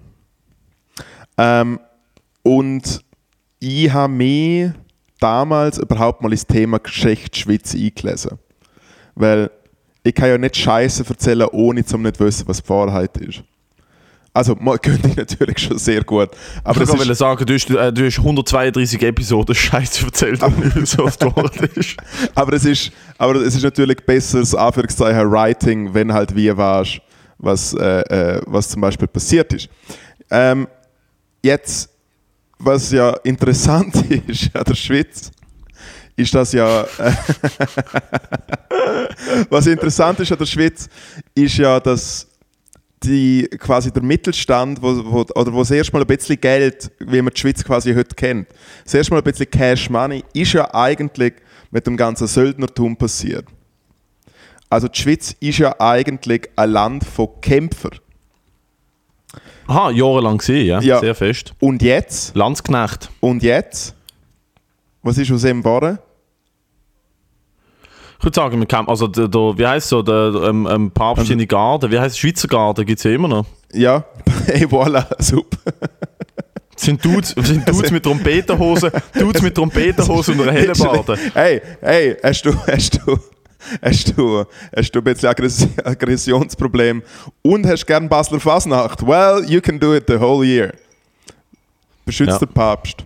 [1.37, 1.79] Ähm,
[2.43, 3.01] und
[3.59, 4.71] ich habe mich
[5.19, 8.37] damals überhaupt mal ins Thema Geschichte Schweiz eingelesen.
[9.17, 9.49] Weil
[10.03, 13.43] ich kann ja nicht Scheiße erzählen, ohne zu nicht wissen, was die Wahrheit ist.
[14.37, 16.29] Also, man könnte ich natürlich schon sehr gut.
[16.63, 20.39] Aber ich es ist, sagen, du hast, äh, du hast 132 Episoden Scheiße erzählt,
[20.83, 21.97] so oft Wort ist.
[22.35, 27.01] aber, es ist, aber es ist natürlich besseres Anführungszeichen Writing, wenn halt wie weißt,
[27.39, 29.69] was, äh, äh, was zum Beispiel passiert ist.
[30.29, 30.67] Ähm,
[31.41, 31.89] jetzt,
[32.59, 33.95] was ja interessant
[34.27, 35.31] ist an der Schweiz,
[36.17, 36.81] ist das ja.
[36.81, 37.13] Äh,
[39.49, 40.89] was interessant ist an der Schweiz,
[41.33, 42.27] ist ja, dass
[43.03, 47.21] die, quasi der Mittelstand, wo, wo, oder wo das erste Mal ein bisschen Geld, wie
[47.21, 48.47] man die Schweiz quasi heute kennt,
[48.83, 51.35] das erste Mal ein bisschen Cash Money, ist ja eigentlich
[51.69, 53.45] mit dem ganzen Söldnertum passiert.
[54.69, 57.99] Also die Schweiz ist ja eigentlich ein Land von Kämpfern.
[59.67, 60.79] Aha, jahrelang gesehen, ja.
[60.81, 60.99] Ja.
[60.99, 61.53] Sehr fest.
[61.59, 62.35] Und jetzt?
[62.35, 63.09] Landsknecht.
[63.19, 63.93] Und jetzt?
[65.03, 65.99] Was ist aus dem geworden?
[68.19, 70.91] Ich würde sagen, wir kämpfen, also der, der, wie heißt so, der, der ähm, ähm,
[70.91, 73.45] Papst in die Garde, wie heißt Schweizer Garde, gibt es ja immer noch.
[73.73, 74.03] Ja,
[74.47, 75.57] hey, voilà, super.
[76.75, 81.17] Sind Dudes, sind Dudes mit Trompetenhosen, Dudes mit Trompetenhosen und einer Hellebarde.
[81.33, 83.19] Hey, hey, hast du, hast du,
[83.81, 87.01] hast du, hast du ein bisschen Aggress Aggressionsproblem
[87.41, 89.05] und hast gern Basler Fasnacht?
[89.05, 90.73] Well, you can do it the whole year.
[92.05, 92.37] Beschützt Ja.
[92.39, 93.03] den Papst.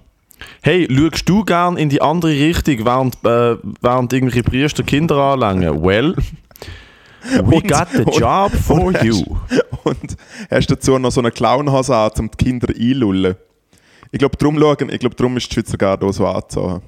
[0.62, 5.84] Hey, schaust du gern in die andere Richtung, während, äh, während irgendwelche Priester Kinder anlangen?
[5.84, 6.16] Well,
[7.44, 9.24] we Und- got the und- job for und hast- you.
[9.84, 10.18] Und
[10.50, 13.36] hast dazu noch so eine Clownhose an, um die Kinder einlullen.
[14.12, 16.82] Ich glaube, darum schauen, ich glaube, darum ist die Schweizer Garde auch so angezogen.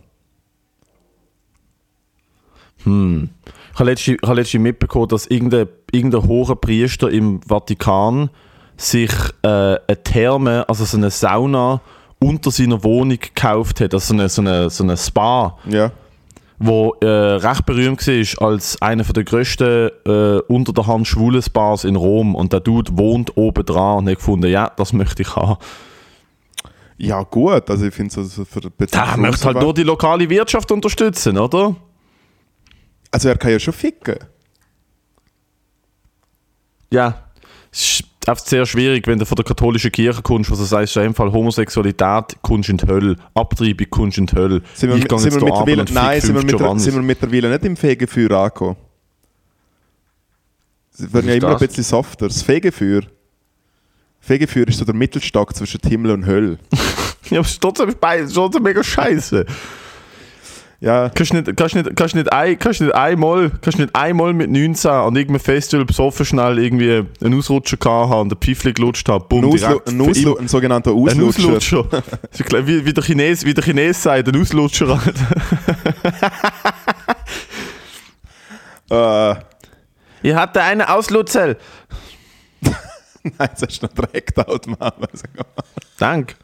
[2.85, 2.85] Ich
[3.79, 8.29] habe letztens, ich habe letztens mitbekommen, dass irgendein, irgendein hoher Priester im Vatikan
[8.75, 9.11] sich
[9.41, 11.81] äh, eine Therme, also so eine Sauna,
[12.23, 13.93] unter seiner Wohnung gekauft hat.
[13.93, 15.91] Also so eine, so eine, so eine Spa, Ja.
[16.59, 21.83] wo äh, recht berühmt war als einer der grössten äh, unter der Hand schwulen Spas
[21.83, 22.35] in Rom.
[22.35, 25.57] Und der Dude wohnt oben dran und hat gefunden, ja, das möchte ich haben.
[26.97, 27.69] Ja, gut.
[27.69, 29.01] Also, ich finde es also für bisschen.
[29.03, 31.75] Der möchte halt nur die lokale Wirtschaft unterstützen, oder?
[33.11, 34.15] Also, er kann ja schon ficken.
[36.91, 37.23] Ja.
[37.71, 40.95] Es ist einfach sehr schwierig, wenn du von der katholischen Kirche kommst, was du sagst,
[40.95, 44.61] dem Fall Homosexualität kommst in die Hölle, Abtreibung kommst in die Hölle.
[44.73, 46.83] Sind wir, ich gehe sind jetzt wir und nein, sind wir, Giovannis.
[46.83, 48.75] sind wir mittlerweile nicht im Fegefeuer angekommen.
[50.91, 51.61] Sie werden ja immer ein das?
[51.61, 52.27] bisschen softer.
[52.27, 53.01] Das Fegefeuer.
[54.19, 56.57] Fegefeuer ist so der Mittelstock zwischen Himmel und Hölle.
[57.29, 59.45] Ja, aber es ist trotzdem, beid- es ist trotzdem mega scheiße.
[60.83, 64.49] Ja, Kannst nicht, kannst nicht, kannst nicht, ein, kannst nicht einmal, kannst nicht einmal mit
[64.51, 69.07] 19 an irgendeinem Festival besoffen schnell irgendwie einen Ausrutscher gehabt haben und ein Pfeifli gelutscht
[69.07, 71.55] haben, ein, bumm, Auslu ein, Auslu ein sogenannter Ein Auslutscher.
[71.55, 72.03] Auslutscher.
[72.31, 74.99] Ist gleich wie, wie, der Chines, wie der Chines sagt, ein Auslutscher.
[78.91, 79.35] Äh,
[80.21, 81.57] Ich hatte eine aus Luzell.
[83.23, 85.07] Nein, jetzt hast du noch direkt out, Mama.
[85.97, 86.35] Dank.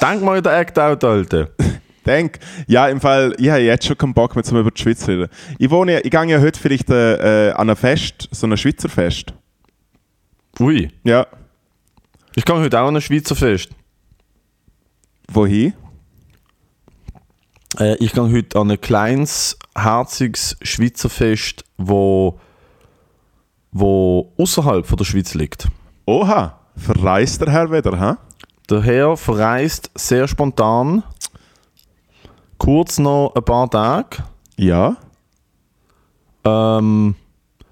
[0.00, 1.50] Dank mal der Act out, Alter.
[2.06, 5.00] Denk, ja, im Fall, ich habe jetzt schon keinen Bock mehr, zum über die Schweiz
[5.00, 5.28] zu reden.
[5.58, 8.88] Ich wohne, ich gehe ja heute vielleicht äh, äh, an ein Fest, so ein Schweizer
[8.88, 9.32] Fest.
[10.60, 10.90] Ui.
[11.02, 11.26] Ja.
[12.36, 13.70] Ich gehe heute auch an ein Schweizer Fest.
[15.28, 15.72] Wohin?
[17.78, 22.38] Äh, ich gehe heute an ein kleines, herziges Schweizer Fest, wo,
[23.72, 25.68] wo außerhalb von der Schweiz liegt.
[26.06, 28.16] Oha, verreist der Herr wieder, hä?
[28.70, 31.02] Der Herr verreist sehr spontan,
[32.64, 34.18] kurz noch ein paar Tage.
[34.56, 34.96] Ja.
[36.44, 37.14] Ähm,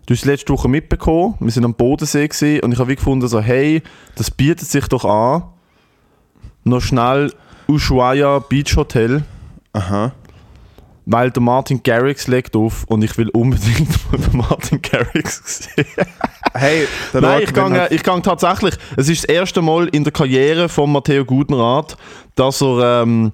[0.07, 3.29] du hast letzte Woche mitbekommen, wir sind am Bodensee gewesen, und ich habe wie gefunden,
[3.29, 3.83] so, hey,
[4.17, 5.45] das bietet sich doch an,
[6.65, 7.33] noch schnell
[7.69, 9.25] Ushuaia Beach Hotel,
[9.73, 10.13] Aha.
[11.07, 13.89] weil der Martin Garrix legt auf und ich will unbedingt
[14.33, 15.43] mal Martin Garrix
[15.75, 15.87] sehen.
[16.55, 18.75] Hey, Nein, Ort, ich gehe, er- ich gehe tatsächlich.
[18.97, 21.97] Es ist das erste Mal in der Karriere von Matteo Gutenrat,
[22.35, 23.33] dass er, ähm,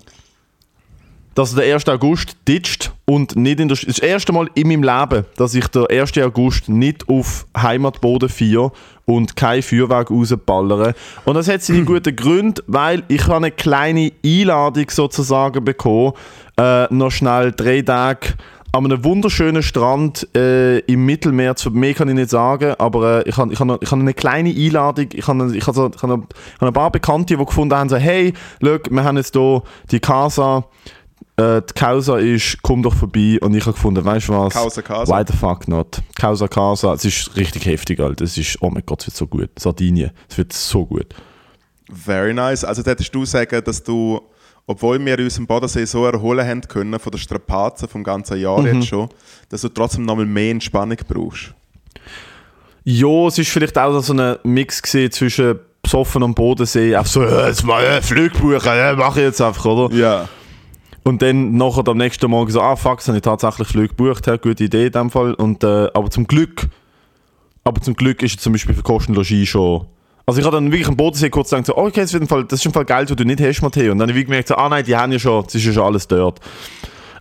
[1.38, 1.88] dass er den 1.
[1.88, 3.76] August ditcht und nicht in der.
[3.76, 6.18] Es ist das erste Mal in meinem Leben, dass ich den 1.
[6.18, 8.72] August nicht auf Heimatboden feiere
[9.04, 10.96] und kein Feuerwerk rausballere.
[11.26, 16.14] Und das hat seine guten Gründe, weil ich habe eine kleine Einladung sozusagen bekommen,
[16.58, 18.34] äh, noch schnell drei Tage
[18.72, 23.28] an einem wunderschönen Strand äh, im Mittelmeer, zu, mehr kann ich nicht sagen, aber äh,
[23.28, 26.02] ich habe ich hab, ich hab eine kleine Einladung, ich habe ich hab so, ich
[26.02, 29.34] hab, ich hab ein paar Bekannte, die gefunden haben, so, hey, look, wir haben jetzt
[29.34, 30.64] hier die Casa,
[31.38, 34.52] äh, die Causa ist, komm doch vorbei und ich habe gefunden, weißt du was?
[34.54, 35.16] Causa Casa.
[35.18, 36.02] Why the fuck not?
[36.20, 38.24] Causa Casa, es ist richtig heftig, Alter.
[38.24, 39.50] Es ist, oh mein Gott, es wird so gut.
[39.58, 41.06] Sardinien, es wird so gut.
[41.90, 42.64] Very nice.
[42.64, 44.20] Also hättest du sagen, dass du,
[44.66, 48.60] obwohl wir uns im Bodensee so erholen haben können von der Strapazen vom ganzen Jahr
[48.60, 48.66] Mhm.
[48.74, 49.08] jetzt schon,
[49.48, 51.54] dass du trotzdem nochmal mehr Entspannung brauchst.
[52.84, 57.48] Ja, es ist vielleicht auch so ein Mix zwischen besoffen am Bodensee, einfach so, äh,
[57.48, 59.94] jetzt mal äh, Flug buchen, äh, mach ich jetzt einfach, oder?
[59.94, 60.28] Ja.
[61.08, 64.36] Und dann nachher am nächsten Morgen so, ah fuck, habe ich tatsächlich Flug gebucht, ja,
[64.36, 65.32] gute Idee in dem Fall.
[65.32, 66.68] Und, äh, aber zum Glück,
[67.64, 69.86] aber zum Glück ist zum Beispiel für Kosten Logis schon.
[70.26, 72.44] Also ich habe dann wirklich am Bodensee kurz gedacht, so, oh, okay, das, im Fall,
[72.44, 73.92] das ist im Fall Geld, das du nicht hast, Matteo.
[73.92, 75.72] Und dann habe ich gemerkt, so, ah nein, die haben ja schon, das ist ja
[75.72, 76.40] schon alles dort.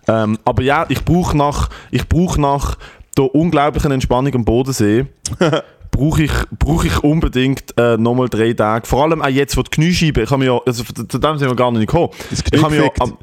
[0.06, 2.76] Ähm, aber ja, ich brauche nach, ich brauche nach
[3.16, 5.06] der unglaublichen Entspannung am Bodensee,
[5.90, 8.86] brauche ich, brauch ich unbedingt äh, nochmal drei Tage.
[8.86, 11.48] Vor allem auch jetzt, wo die Kniescheibe, ich habe mir ja, also zu dem sind
[11.48, 12.10] wir gar nicht gekommen.
[12.28, 13.16] Das Ich habe mir ja am,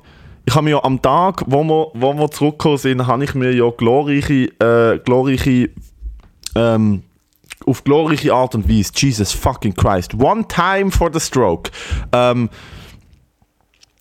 [0.48, 3.54] ich habe mir ja am Tag, wo wir, wo wir zurückgekommen sind, habe ich mir
[3.54, 5.70] ja glorreiche, äh, glorreiche,
[6.56, 7.04] ähm,
[7.66, 11.72] auf glorreiche Art und Weise, Jesus fucking Christ, one time for the stroke,
[12.12, 12.50] ähm,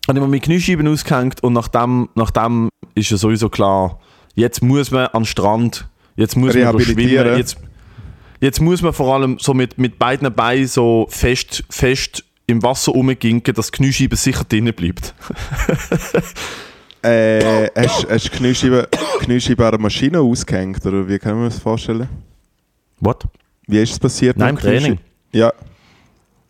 [0.07, 3.99] habe ich mir meine Kniescheiben ausgehängt und nachdem, nachdem ist ja sowieso klar,
[4.35, 7.57] jetzt muss man an den Strand, jetzt muss man schwimmen, jetzt,
[8.39, 12.91] jetzt muss man vor allem so mit, mit beiden Beinen so fest, fest im Wasser
[12.91, 15.13] rumginken, dass die Kniescheibe sicher drinnen bleibt.
[17.05, 18.87] Äh, hast hast du die Kniescheibe,
[19.19, 20.83] Kniescheibe an einer Maschine ausgehängt?
[20.87, 22.09] Oder wie kann man das vorstellen?
[22.99, 23.25] What?
[23.67, 24.37] Wie ist es passiert?
[24.37, 24.99] Nein, im Training.
[25.31, 25.53] Ja.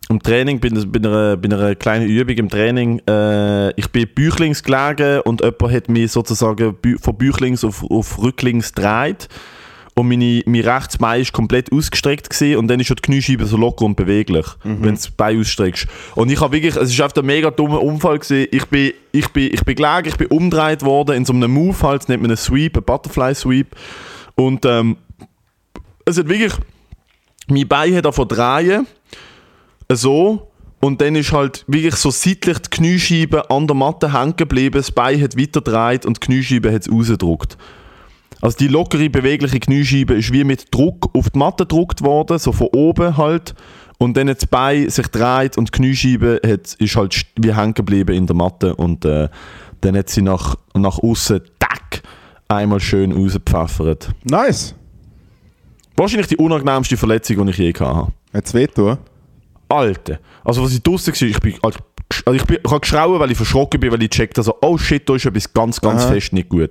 [0.08, 4.62] Im Training, bei, bei, einer, bei einer kleinen Übung im Training, äh, ich bin büchlings
[4.62, 9.28] gelegen und jemand hat mich sozusagen von büchlings auf, auf rücklings gedreht.
[9.98, 13.46] Und meine, mein rechtes Bein ist komplett ausgestreckt gewesen, und dann ist schon die Kniescheibe
[13.46, 15.86] so locker und beweglich, wenn du das Bein ausstreckst.
[16.14, 18.46] Und ich habe wirklich, es ist einfach ein mega dummer Unfall gewesen.
[18.50, 21.80] Ich bin, ich bin, ich bin gelegen, ich bin umgedreht worden in so einem Move
[21.80, 23.74] halt, das nennt man einen Sweep, einen Butterfly Sweep.
[24.34, 24.98] Und ähm,
[26.04, 26.52] es hat wirklich,
[27.48, 28.86] mein Bein hat davon drehen,
[29.90, 30.52] so.
[30.80, 34.90] Und dann ist halt wirklich so seitlich die Kniescheibe an der Matte hängen geblieben, das
[34.90, 37.56] Bein hat weiter gedreht und die Kniescheibe hat es rausgedrückt.
[38.40, 42.52] Also die lockere, bewegliche Kniescheibe ist wie mit Druck auf die Matte gedruckt worden, so
[42.52, 43.54] von oben halt.
[43.98, 47.74] Und dann hat das Bein sich dreht und die Kniescheibe hat, ist halt wie hängen
[47.74, 48.74] geblieben in der Matte.
[48.74, 49.28] Und äh,
[49.80, 52.02] dann hat sie nach, nach außen tack,
[52.48, 54.10] einmal schön rausgepfeffert.
[54.24, 54.74] Nice.
[55.96, 58.12] Wahrscheinlich die unangenehmste Verletzung, die ich je hatte.
[58.34, 58.98] Hat es wehtun?
[59.68, 60.18] Alter.
[60.44, 61.78] Also, was ich draußen war, ich bin, also,
[62.32, 65.08] ich, bin, ich habe geschrauen, weil ich verschrocken bin, weil ich checkt also, oh shit,
[65.08, 66.12] da ist etwas ganz, ganz Aha.
[66.12, 66.70] fest nicht gut.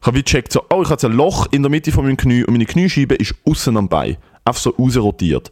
[0.00, 2.16] Ich habe wie gecheckt, so, oh, ich habe ein Loch in der Mitte von meinem
[2.16, 4.16] Knie und meine Kniescheibe ist außen am Bein.
[4.44, 5.50] Einfach so rausrotiert.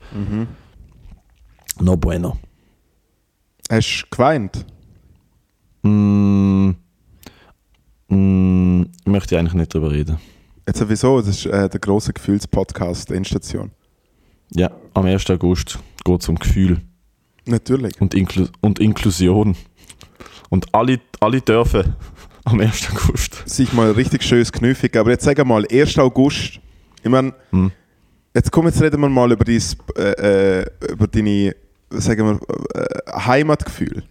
[1.81, 2.39] No bueno.
[3.71, 4.65] Hast du geweint?
[5.83, 6.71] Mm,
[8.09, 10.19] mm, möchte ich eigentlich nicht drüber reden.
[10.67, 13.71] Jetzt sowieso, das ist äh, der grosse Gefühlspodcast Endstation.
[14.55, 15.29] Ja, am 1.
[15.31, 16.81] August geht es um Gefühl
[17.47, 18.01] Natürlich.
[18.01, 19.57] und, Inklu und Inklusion.
[20.49, 21.95] Und alle, alle dürfen
[22.45, 22.89] am 1.
[22.93, 23.43] August.
[23.49, 24.97] Sich mal richtig schönes Kniffig.
[24.97, 25.99] Aber jetzt sag mal, 1.
[25.99, 26.61] August,
[27.03, 27.71] ich meine, Hm.
[28.37, 29.63] Jetzt komm, jetzt reden wir mal über, dein,
[29.97, 31.55] äh, äh, über deine,
[31.91, 34.03] sagen wir, äh, Heimatgefühl.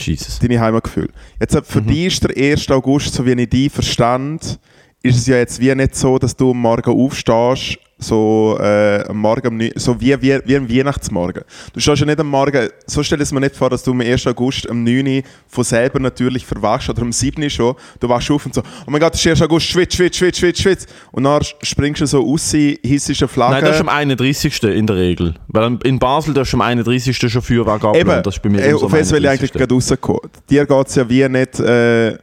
[0.00, 0.40] Jesus.
[0.40, 1.08] Deine Heimatgefühl.
[1.40, 1.86] Jetzt, äh, für Mhm.
[1.86, 2.68] dich ist der 1.
[2.72, 4.58] August, so wie ich dich verstand,
[5.00, 9.16] ist es ja jetzt wie nicht so, dass du am Morgen aufstehst, so, äh, am
[9.18, 11.44] Morgen, am Neu- so wie, wie, wie am Weihnachtsmorgen.
[11.72, 14.00] Du stehst ja nicht am Morgen, so stell es mir nicht vor, dass du am
[14.02, 14.26] 1.
[14.26, 15.06] August am 9.
[15.06, 17.42] Uhr von selber natürlich verwachst oder am 7.
[17.42, 17.74] Uhr schon.
[17.98, 19.42] Du wachst auf und so, oh mein Gott, es ist 1.
[19.42, 20.86] August, schwitz, schwitz, schwitz, schwitz, schwitz.
[21.10, 23.54] Und dann springst du so raus, hissest eine Flagge.
[23.54, 24.62] Nein, das ist am 31.
[24.64, 25.34] in der Regel.
[25.48, 27.16] Weil in Basel darfst du am 31.
[27.16, 28.00] schon Feuerwerk abladen.
[28.12, 29.52] Eben, Das ist bei mir äh, auf das will ich eigentlich 31..
[29.52, 30.20] gerade rauskommen.
[30.50, 32.18] Dir geht es ja wie nicht, äh,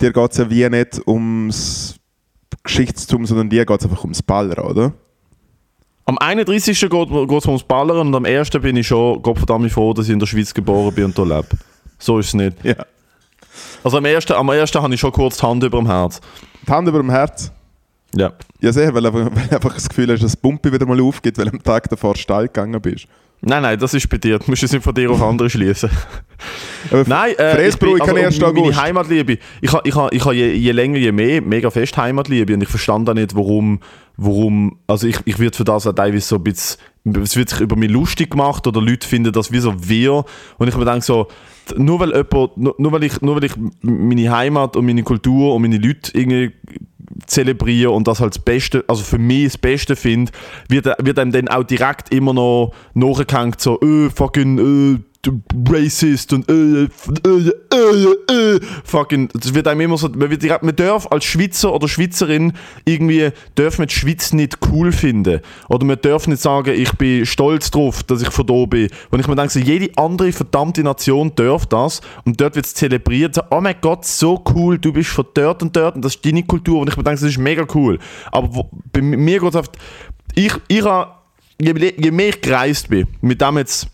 [0.00, 1.96] dir geht's ja wie nicht ums
[2.62, 4.92] Geschichtstum, sondern dir geht es einfach ums Ballern, oder?
[6.08, 6.80] Am 31.
[6.80, 8.48] geht es ums Ballern und am 1.
[8.62, 11.48] bin ich schon Gottverdammt froh, dass ich in der Schweiz geboren bin und hier lebe.
[11.98, 12.64] So ist es nicht.
[12.64, 12.76] Ja.
[13.84, 14.30] Also am 1.
[14.30, 14.74] Am 1.
[14.74, 16.22] habe ich schon kurz die Hand über dem Herz.
[16.66, 17.52] Die Hand über dem Herz.
[18.16, 18.32] Ja.
[18.58, 21.44] Ja, sehr, weil weil einfach das Gefühl hast, dass die Pumpe wieder mal aufgeht, weil
[21.44, 23.06] du am Tag davor steil gegangen bist.
[23.40, 24.38] Nein, nein, das ist bei dir.
[24.38, 25.90] Du musst es nicht von dir auf andere schließen.
[27.06, 28.70] Nein, äh, ich bin, ich kann also, erst August.
[28.70, 29.38] meine Heimatliebe.
[29.60, 32.62] Ich habe ich ha, ich ha je, je länger, je mehr mega fest Heimatliebe und
[32.62, 33.80] ich verstand auch nicht, warum,
[34.16, 36.80] warum, also ich, ich werde für das auch teilweise so ein bisschen,
[37.22, 40.24] es wird sich über mich lustig gemacht oder Leute finden das wie so wir
[40.58, 41.28] und ich mir denke so,
[41.76, 45.54] nur weil jemand, nur, nur weil ich, nur weil ich meine Heimat und meine Kultur
[45.54, 46.52] und meine Leute irgendwie
[47.26, 50.32] zelebriere und das das Beste, also für mich das Beste finde,
[50.68, 54.98] wird, wird einem dann auch direkt immer noch nachgehängt, so, äh, fucking, äh,
[55.68, 60.76] Racist und äh, äh, äh, äh, fucking, das wird einem immer so, man, wird man
[60.76, 62.52] darf als Schweizer oder Schweizerin
[62.84, 65.40] irgendwie, darf man die Schweiz nicht cool finden.
[65.68, 68.88] Oder man darf nicht sagen, ich bin stolz drauf, dass ich von da bin.
[69.10, 72.74] Und ich mir denke, so, jede andere verdammte Nation darf das und dort wird es
[72.74, 76.14] zelebriert, so, oh mein Gott, so cool, du bist von dort und dort und das
[76.14, 77.98] ist deine Kultur und ich mir denke, das ist mega cool.
[78.30, 79.66] Aber wo, bei mir geht es auf,
[80.34, 81.28] ich, ich hab,
[81.60, 83.88] je, je mehr ich gereist bin, mit dem jetzt,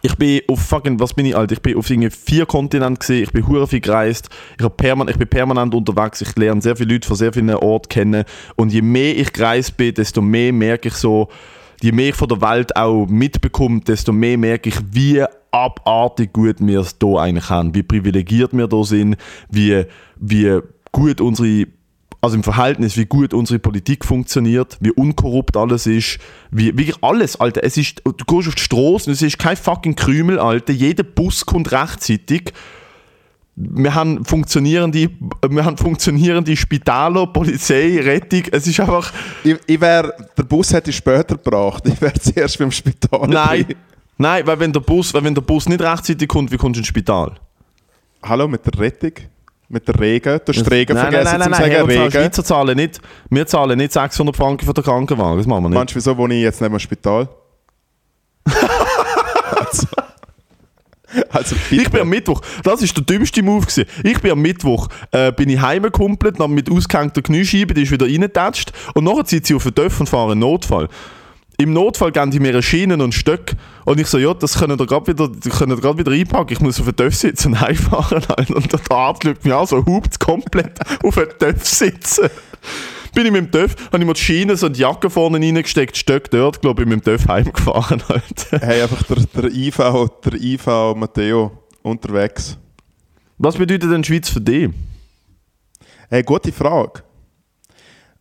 [0.00, 1.52] ich bin auf fucking, was bin ich alt?
[1.52, 5.18] Ich bin auf vier Kontinenten gesehen, ich bin hure viel gereist, ich, hab perman ich
[5.18, 8.24] bin permanent unterwegs, ich lerne sehr viele Leute von sehr vielen Orten kennen
[8.56, 11.28] und je mehr ich gereist bin, desto mehr merke ich so,
[11.82, 16.56] je mehr ich von der Welt auch mitbekomme, desto mehr merke ich, wie abartig gut
[16.60, 19.16] wir es hier eigentlich haben, wie privilegiert wir hier sind,
[19.50, 19.84] wie,
[20.16, 20.58] wie
[20.90, 21.66] gut unsere
[22.22, 26.18] also im Verhältnis, wie gut unsere Politik funktioniert, wie unkorrupt alles ist,
[26.52, 27.64] wie wirklich alles, Alter.
[27.64, 30.72] Es ist, du gehst auf die Straße und es ist kein fucking Krümel, Alter.
[30.72, 32.52] Jeder Bus kommt rechtzeitig.
[33.56, 35.10] Wir haben funktionierende,
[35.50, 38.44] wir haben funktionierende Spitäler, Polizei, Rettung.
[38.52, 41.88] Es ist einfach, Ich, ich wär, der Bus hätte ich später gebraucht.
[41.88, 43.28] Ich wäre zuerst beim Spital.
[43.28, 43.76] nein, drin.
[44.16, 46.80] nein, weil wenn der Bus, weil wenn der Bus nicht rechtzeitig kommt, wie kommst du
[46.80, 47.34] ins Spital?
[48.22, 49.12] Hallo, mit der Rettung?
[49.72, 50.38] Mit der Regen?
[50.44, 52.10] Du hast Regen nein, vergessen nein, nein, zu nein, sagen, Regen.
[52.10, 55.78] Schweizer zahlen nicht, wir zahlen nicht 600 Franken für den Krankenwagen, das machen wir nicht.
[55.78, 57.26] Meinst du, wieso wohne ich jetzt neben dem Spital?
[59.56, 59.86] also,
[61.30, 61.56] also.
[61.70, 63.86] Ich bin am Mittwoch, das ist der dümmste Move gewesen.
[64.04, 68.04] Ich bin am Mittwoch, äh, bin ich heimgekumpelt, dann mit ausgehängter Kniescheibe, die ist wieder
[68.04, 70.88] reingetatscht und nachher zieht sie auf den Töpf und fahren einen Notfall.
[71.62, 74.86] Im Notfall geben die mir Schienen und Stöcke und ich so, ja, das können wir
[74.86, 78.24] gerade wieder, grad wieder einpacken, ich muss auf den Töpf sitzen und heimfahren.
[78.36, 78.56] Alter.
[78.56, 82.28] Und der Arzt schaut mich an, so hupt komplett auf den Töpf sitzen.
[83.14, 85.96] Bin ich mit dem Töpf, habe ich mir die Schienen so die Jacke vorne reingesteckt,
[85.96, 88.02] Stöcke dort, glaube ich, mit dem Töpf heimgefahren.
[88.08, 88.66] Alter.
[88.66, 89.76] Hey, einfach der, der IV,
[90.24, 92.58] der IV Matteo unterwegs.
[93.38, 94.68] Was bedeutet denn Schweiz für dich?
[96.10, 97.04] Hey, gute Frage.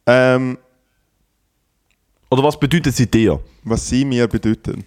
[0.05, 0.59] Ähm,
[2.31, 3.39] Oder was bedeutet sie dir?
[3.63, 4.83] was sie mir bedeuten.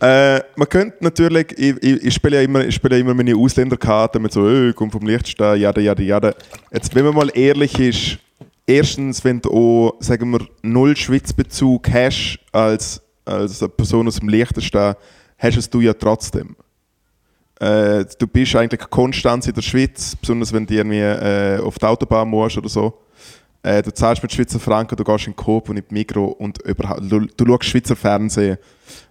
[0.00, 4.20] Äh, man könnte natürlich, ich, ich, ich spiele ja immer, ich spiele immer meine Ausländerkarten
[4.20, 6.34] mit so, äh, komm vom Lichtstein, jada, jada, jada.
[6.72, 8.18] Jetzt, wenn man mal ehrlich ist,
[8.66, 14.28] erstens, wenn du auch, sagen wir, null Schweizbezug hast als, als eine Person aus dem
[14.28, 14.96] Liechtenstein,
[15.38, 16.56] hast es du ja trotzdem.
[17.60, 21.86] Äh, du bist eigentlich konstant in der Schweiz, besonders wenn du irgendwie äh, auf die
[21.86, 23.03] Autobahn musst oder so.
[23.64, 26.60] Äh, du zahlst mit Schweizer Franken, du gehst in Coop und in die Migro und
[26.62, 28.58] überhaupt, du, du schaust Schweizer Fernsehen.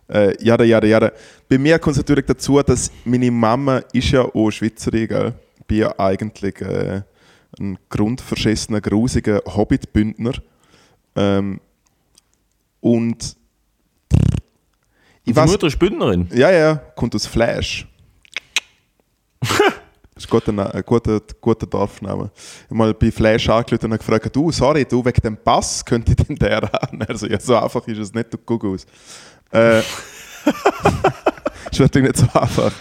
[0.08, 1.12] Äh, jada, jada, jada.
[1.50, 5.34] Bei mir kommt es natürlich dazu, dass meine Mama ist ja auch Schweizerin, gell?
[5.58, 7.02] Ich bin ja eigentlich äh,
[7.60, 10.34] ein grundverschissener, grusiger Hobbitbündner.
[11.16, 11.60] Ähm,
[12.80, 13.36] und
[15.26, 16.28] ich Die Mutter ist Bündnerin.
[16.32, 17.88] ja, ja, kommt aus Flash.
[20.24, 22.32] Das ist ein guter, ein guter, guter Dorfname.
[22.36, 26.14] Ich habe mal bei Flash angerufen und gefragt, du, sorry, du, wegen dem Pass könnte
[26.18, 27.00] ich denn der haben?
[27.08, 28.86] Also, ja, so einfach ist es nicht, du guck aus.
[29.52, 29.80] Äh,
[31.72, 32.72] ist wirklich nicht so einfach.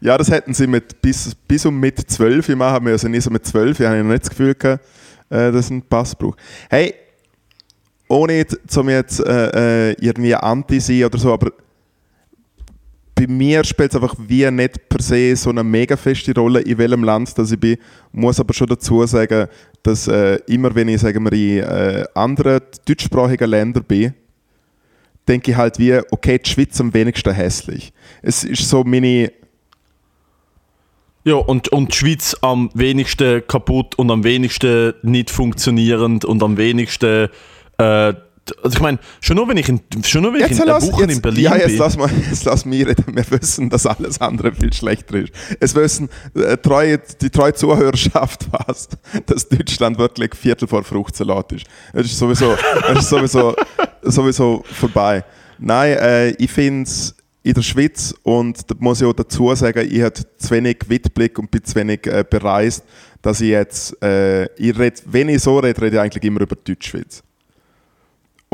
[0.00, 3.10] Ja, das hätten sie mit, bis, bis um mit 12 machen müssen.
[3.10, 4.84] Nicht so mit 12, ich habe noch nicht das Gefühl gehabt,
[5.30, 6.36] äh, dass einen Pass brauche.
[6.68, 6.94] Hey,
[8.08, 11.52] ohne zum jetzt äh, äh, irgendwie anti sein oder so, aber
[13.14, 16.78] bei mir spielt es einfach wie nicht per se so eine mega feste Rolle, in
[16.78, 17.76] welchem Land dass ich bin.
[18.12, 19.46] Muss aber schon dazu sagen,
[19.82, 24.14] dass äh, immer wenn ich sagen wir, in äh, anderen deutschsprachigen Ländern bin,
[25.28, 27.92] denke ich halt wie, okay, die Schweiz am wenigsten hässlich.
[28.22, 29.32] Es ist so meine...
[31.26, 36.58] Ja, und, und die Schweiz am wenigsten kaputt und am wenigsten nicht funktionierend und am
[36.58, 37.28] wenigsten
[37.78, 38.12] äh,
[38.62, 41.02] also ich meine, schon nur wenn ich in, schon nur wenn ich in lass, Woche
[41.02, 41.78] jetzt, in Berlin ja, jetzt bin.
[41.78, 43.04] Lass mal, jetzt lass mich reden.
[43.14, 45.32] Wir wissen, dass alles andere viel schlechter ist.
[45.60, 48.88] Es wissen äh, treue, die treue Zuhörerschaft was,
[49.26, 51.66] dass Deutschland wirklich Viertel vor Fruchtsalat ist.
[51.92, 52.54] Es ist sowieso,
[52.92, 53.54] es ist sowieso,
[54.02, 55.24] sowieso vorbei.
[55.58, 59.86] Nein, äh, ich finde es in der Schweiz und da muss ich auch dazu sagen,
[59.90, 62.84] ich habe zu wenig Weitblick und bin zu wenig äh, bereist,
[63.20, 66.56] dass ich jetzt, äh, ich red, wenn ich so rede, rede ich eigentlich immer über
[66.56, 67.22] die Deutschschweiz.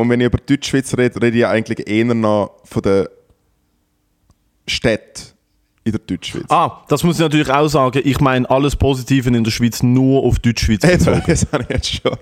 [0.01, 3.11] Und wenn ich über Deutschschweiz rede, rede ich eigentlich eher noch von der
[4.67, 5.35] Stadt
[5.85, 6.45] in der Deutschschweiz.
[6.49, 8.01] Ah, das muss ich natürlich auch sagen.
[8.05, 11.23] Ich meine alles Positive in der Schweiz nur auf Deutschschweiz bezogen.
[11.27, 12.17] das habe ich jetzt schon.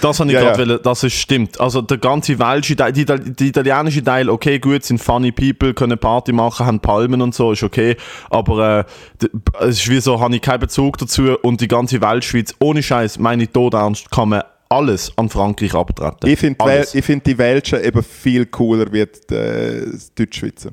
[0.00, 0.68] Das habe ich Ja, gerade ja.
[0.68, 1.60] wollen, dass es stimmt.
[1.60, 5.98] Also der ganze welsche Teil, die, die italienische Teil, okay, gut, sind funny people, können
[5.98, 7.96] Party machen, haben Palmen und so, ist okay.
[8.30, 8.86] Aber
[9.20, 9.28] äh,
[9.60, 13.18] es ist wie so, habe ich keinen Bezug dazu und die ganze Weltschweiz, ohne Scheiß,
[13.18, 16.28] meine ich tot ernst, kann man alles an Frankreich abtreten.
[16.28, 20.70] Ich finde find die Welschen eben viel cooler wie die äh, Deutschschweizer.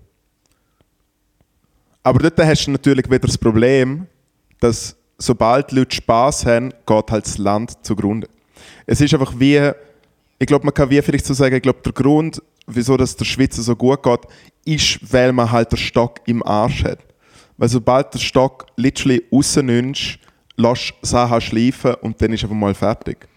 [2.04, 4.06] Aber dort hast du natürlich wieder das Problem,
[4.60, 8.30] dass sobald Leute Spass haben, geht halt das Land zugrunde.
[8.86, 9.72] Es ist einfach wie,
[10.40, 13.26] ich glaube, man kann wie vielleicht so sagen, ich glaube, der Grund, wieso das der
[13.26, 14.22] Schweizer so gut geht,
[14.64, 17.00] ist, weil man halt den Stock im Arsch hat.
[17.58, 20.20] Weil sobald der Stock literally raus nimmst,
[20.56, 23.28] lässt du Sachen schleifen und dann ist einfach mal fertig.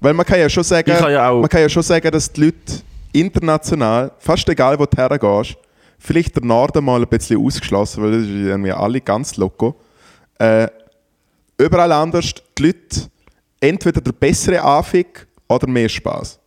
[0.00, 2.44] Weil man kann ja schon sagen, kann ja man kann ja schon sagen, dass die
[2.44, 5.56] Leute international, fast egal wo du hergehst,
[5.98, 9.74] vielleicht der Norden mal ein bisschen ausgeschlossen, weil das ist irgendwie alle ganz loco,
[10.38, 10.68] äh,
[11.56, 13.08] überall anders die Leute
[13.60, 16.38] entweder der bessere Anfick oder mehr Spaß.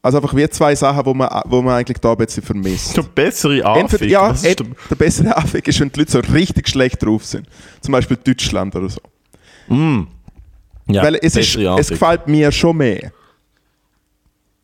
[0.00, 2.96] Also einfach wie zwei Sachen, wo man, wo man eigentlich da ein bisschen vermisst.
[2.96, 4.10] Der bessere Anfick.
[4.10, 4.50] ja, der-
[4.90, 7.46] der bessere Anfick ist, wenn die Leute so richtig schlecht drauf sind.
[7.82, 9.00] Zum Beispiel Deutschland oder so.
[10.88, 13.12] Ja, Weil es, ist, es gefällt mir schon mehr.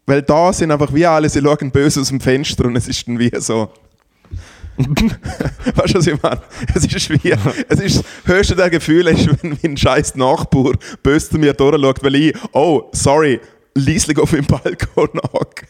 [0.07, 3.07] Weil da sind einfach wie alle, sie schauen böse aus dem Fenster und es ist
[3.07, 3.71] dann wie so.
[4.77, 6.41] weißt du, was ich meine?
[6.75, 7.31] Es ist wie,
[7.69, 11.53] es ist das höchste der Gefühle, ist, wenn wenn ein scheiß Nachbar böse zu mir
[11.53, 13.41] durchschaut, weil ich, oh, sorry,
[13.75, 15.67] leislich auf meinem Balkon hocke.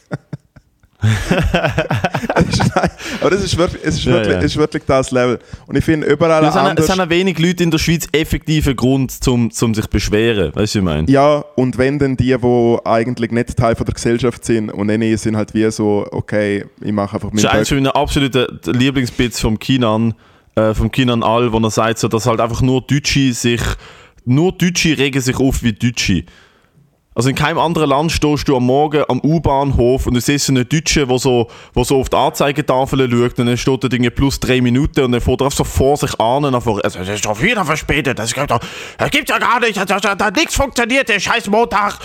[2.35, 4.39] Es Aber das ist wirklich, es ist Ja, wirklich, ja.
[4.39, 5.39] Es ist wirklich das Level.
[5.67, 6.89] Und ich finde überall es, haben, es anders.
[6.89, 10.47] haben auch wenig Leute in der Schweiz effektiven Grund, zum, zum sich beschweren.
[10.47, 11.09] Weißt du, was ich meine?
[11.09, 15.17] Ja, und wenn dann die, die eigentlich nicht Teil von der Gesellschaft sind und dann
[15.17, 19.57] sind halt wie so, okay, ich mache einfach Das ist eines meiner absoluten Lieblingsbits vom
[19.59, 20.13] Kinan,
[20.55, 23.61] äh, vom Kinan All, wo er sagt, so, dass halt einfach nur Deutsche sich,
[24.25, 26.23] nur Deutsche regen sich auf wie Deutsche.
[27.15, 30.67] Also in keinem anderen Land stehst du am Morgen am U-Bahnhof und du siehst einen
[30.67, 34.37] Deutschen, der so, wo so auf die Anzeigetafel schaut und dann steht da Dinge plus
[34.37, 37.41] drei Minuten und dann fährt er so vor sich an und einfach, es ist doch
[37.41, 38.59] wieder verspätet, das doch,
[38.97, 41.99] das gibt's ja gar nicht, da, hat nichts funktioniert, der scheiß Montag,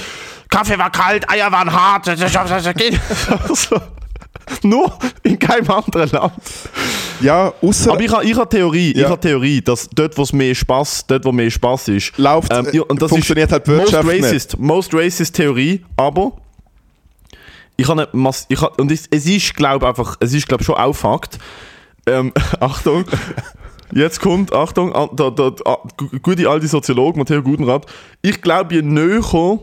[0.48, 2.98] Kaffee war kalt, Eier waren hart, das, das, das, das geht.
[3.52, 3.80] so.
[4.62, 6.32] Nur in keinem anderen Land.
[7.20, 9.04] Ja, außer Aber ich habe ich ha Theorie, Ja.
[9.04, 12.52] ich habe Theorie, dass dort, wo es mehr Spaß, dort, wo mehr Spaß ist, Läuft,
[12.52, 14.24] ähm, ja, und das funktioniert ist halt die Wirtschaft most nicht.
[14.24, 16.32] racist, most racist Theorie, aber
[17.76, 20.74] ich habe Mass ich habe, und es, es ist glaube einfach, es ist glaube schon
[20.76, 21.38] auch Fakt.
[22.06, 23.04] Ähm, Achtung.
[23.92, 25.32] Jetzt kommt, Achtung, da,
[25.64, 27.86] ah, gu- gute alte Soziolog Matteo Gutenrat.
[28.22, 29.58] Ich glaube, je näher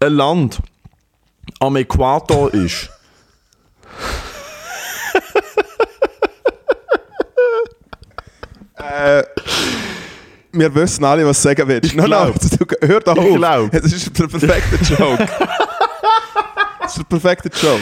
[0.00, 0.60] ein Land
[1.58, 2.90] am Äquator ist,
[10.54, 11.90] wir wissen alle, was du sagen willst.
[11.92, 12.58] Ich Nein, nein, glaub.
[12.80, 13.24] du- hör da auf.
[13.26, 13.74] Ich glaub.
[13.74, 15.28] Es ist der perfekte Joke.
[16.86, 17.80] Es ist der perfekte Joke.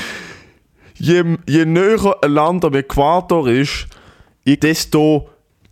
[0.94, 3.86] je, je näher ein Land am Äquator ist,
[4.46, 5.28] desto,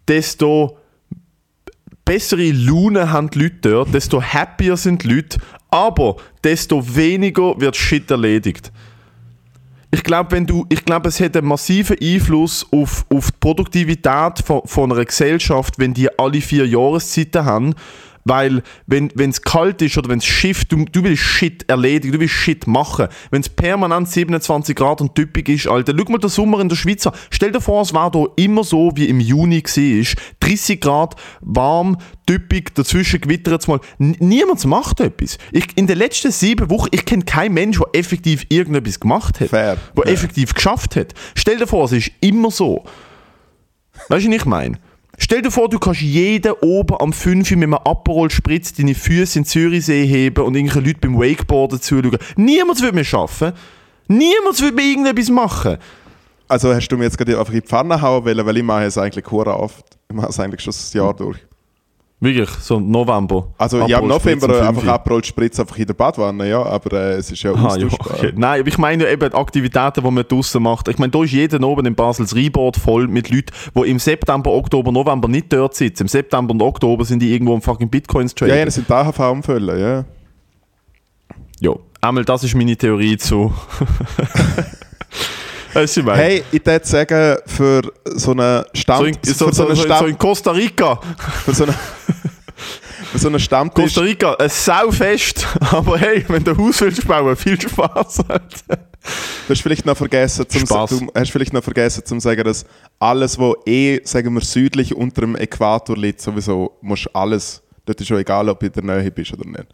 [0.09, 0.77] desto
[2.05, 5.39] bessere Laune haben die Leute dort, desto happier sind die Leute,
[5.71, 8.73] aber desto weniger wird Shit erledigt.
[9.93, 14.39] Ich glaube, wenn du, ich glaube, es hat einen massiven Einfluss auf, auf die Produktivität
[14.45, 17.75] von, von einer Gesellschaft, wenn die alle vier Jahreszeiten haben
[18.25, 22.21] Weil, wenn es kalt ist oder wenn es Schiff, du, du willst Shit erledigen, du
[22.21, 23.09] willst Shit machen.
[23.31, 26.77] Wenn es permanent 27 Grad und typisch ist, Alter, schau mal den Sommer in der
[26.77, 27.15] Schweiz an.
[27.31, 30.23] Stell dir vor, es war hier immer so, wie im Juni war.
[30.41, 31.97] 30 Grad, warm,
[32.27, 33.81] typisch, dazwischen gewittert es mal.
[33.99, 35.39] Niemand macht etwas.
[35.53, 39.49] Ich, in den letzten sieben Wochen, ich kenne keinen Mensch, der effektiv irgendetwas gemacht hat.
[39.49, 39.77] Fair.
[39.97, 41.15] Der effektiv geschafft hat.
[41.35, 42.85] Stell dir vor, es ist immer so.
[44.09, 44.79] Weißt du, was ich meine?
[45.23, 49.39] Stell dir vor, du kannst jeden oben am 5 mit einem Aperol Spritz deine Füße
[49.39, 52.17] in den Zürichsee heben und irgendwelche Leute beim Wakeboarden zuschauen.
[52.37, 53.53] Niemand würde mehr schaffen.
[54.09, 55.77] Niemand würde mehr irgendetwas machen.
[56.49, 58.85] Also hast du mir jetzt gerade einfach in die Pfanne hauen wollen, weil ich mache
[58.85, 59.85] es eigentlich hure oft.
[60.09, 61.39] Ich mache es eigentlich schon das Jahr durch.
[62.23, 63.49] Wirklich, so November.
[63.57, 64.93] Also ja, im Aperol Spritz November einfach 5.
[64.93, 68.33] Aperol Spritz einfach in der Badwanne, ja, aber äh, es ist ja Ah, ja, okay.
[68.37, 70.89] Nein, aber ich meine ja eben die Aktivitäten, die man draußen macht.
[70.89, 73.99] Ich meine, da ist jeder oben in Basel das Rheinbad voll mit Leuten, die im
[73.99, 76.03] September, Oktober, November nicht dort sitzen.
[76.03, 78.51] Im September und Oktober sind die irgendwo am fucking Bitcoins traden.
[78.53, 80.05] Ja, ja, das sind AHV umfüllen, ja.
[81.61, 83.51] Ja, einmal das ist meine Theorie zu.
[85.73, 86.13] Weißt du?
[86.13, 88.99] Hey, ich würde sagen, für so einen Stamm...
[88.99, 89.99] so, in, so, für so, so, Stamm...
[89.99, 91.01] so in Costa Rica.
[91.45, 91.75] für so einen...
[93.13, 93.85] für so einen Stammtisch...
[93.85, 95.47] Costa Rica, ein Saufest.
[95.71, 98.17] Aber hey, wenn du ein Haus willst bauen, viel Spaß.
[99.47, 102.67] Du hast vielleicht noch vergessen, zum, du hast vielleicht noch vergessen zum sagen, dass
[102.99, 108.09] alles, was eh, sagen wir, südlich unter dem Äquator liegt, sowieso musst alles, dort ist
[108.09, 109.67] schon egal, ob du in der Nähe bist oder nicht.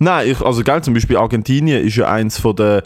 [0.00, 2.82] Nein, ich, also gell, zum Beispiel Argentinien ist ja eins von der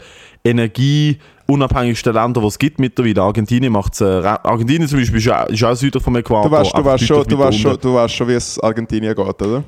[1.49, 3.21] energieunabhängigsten Länder, die es gibt mittlerweile.
[3.21, 6.49] Argentinien macht äh, Argentinien zum Beispiel ist ja, ist auch südlich vom Äquator.
[6.49, 9.41] Du weißt, du weißt, schon, du, weißt schon, du weißt schon, wie es Argentinien geht,
[9.41, 9.63] oder?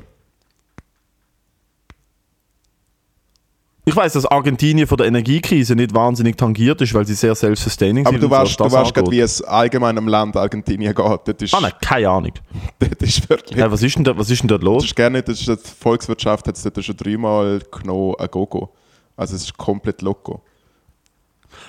[3.84, 8.06] Ich weiß, dass Argentinien von der Energiekrise nicht wahnsinnig tangiert ist, weil sie sehr self-sustaining
[8.06, 8.22] Aber sind.
[8.22, 11.42] du und so, weißt, du das weißt gerade, wie es allgemein im Land Argentinien geht.
[11.42, 12.32] Ist, Ah nein, keine Ahnung.
[12.80, 13.60] dort ist wirklich...
[13.60, 14.86] Hey, was, ist denn da, was ist denn dort Das los?
[14.86, 18.72] ist gerne, das ist die Volkswirtschaft hat es dort schon dreimal genommen, ein Gogo.
[19.18, 20.44] Also es ist komplett loco.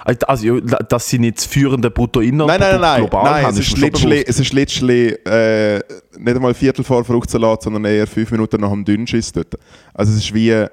[0.05, 3.59] Also, ja, dass sie nicht das führende Bruttoinland Nein, nein, nein, nein, global nein haben,
[3.59, 4.29] es, ist bewusst.
[4.29, 5.81] es ist literally äh,
[6.19, 9.55] nicht einmal ein Viertel vor Fruchtsalat, sondern eher fünf Minuten nach dem Dünnschiss dort.
[9.95, 10.67] Also es ist wie...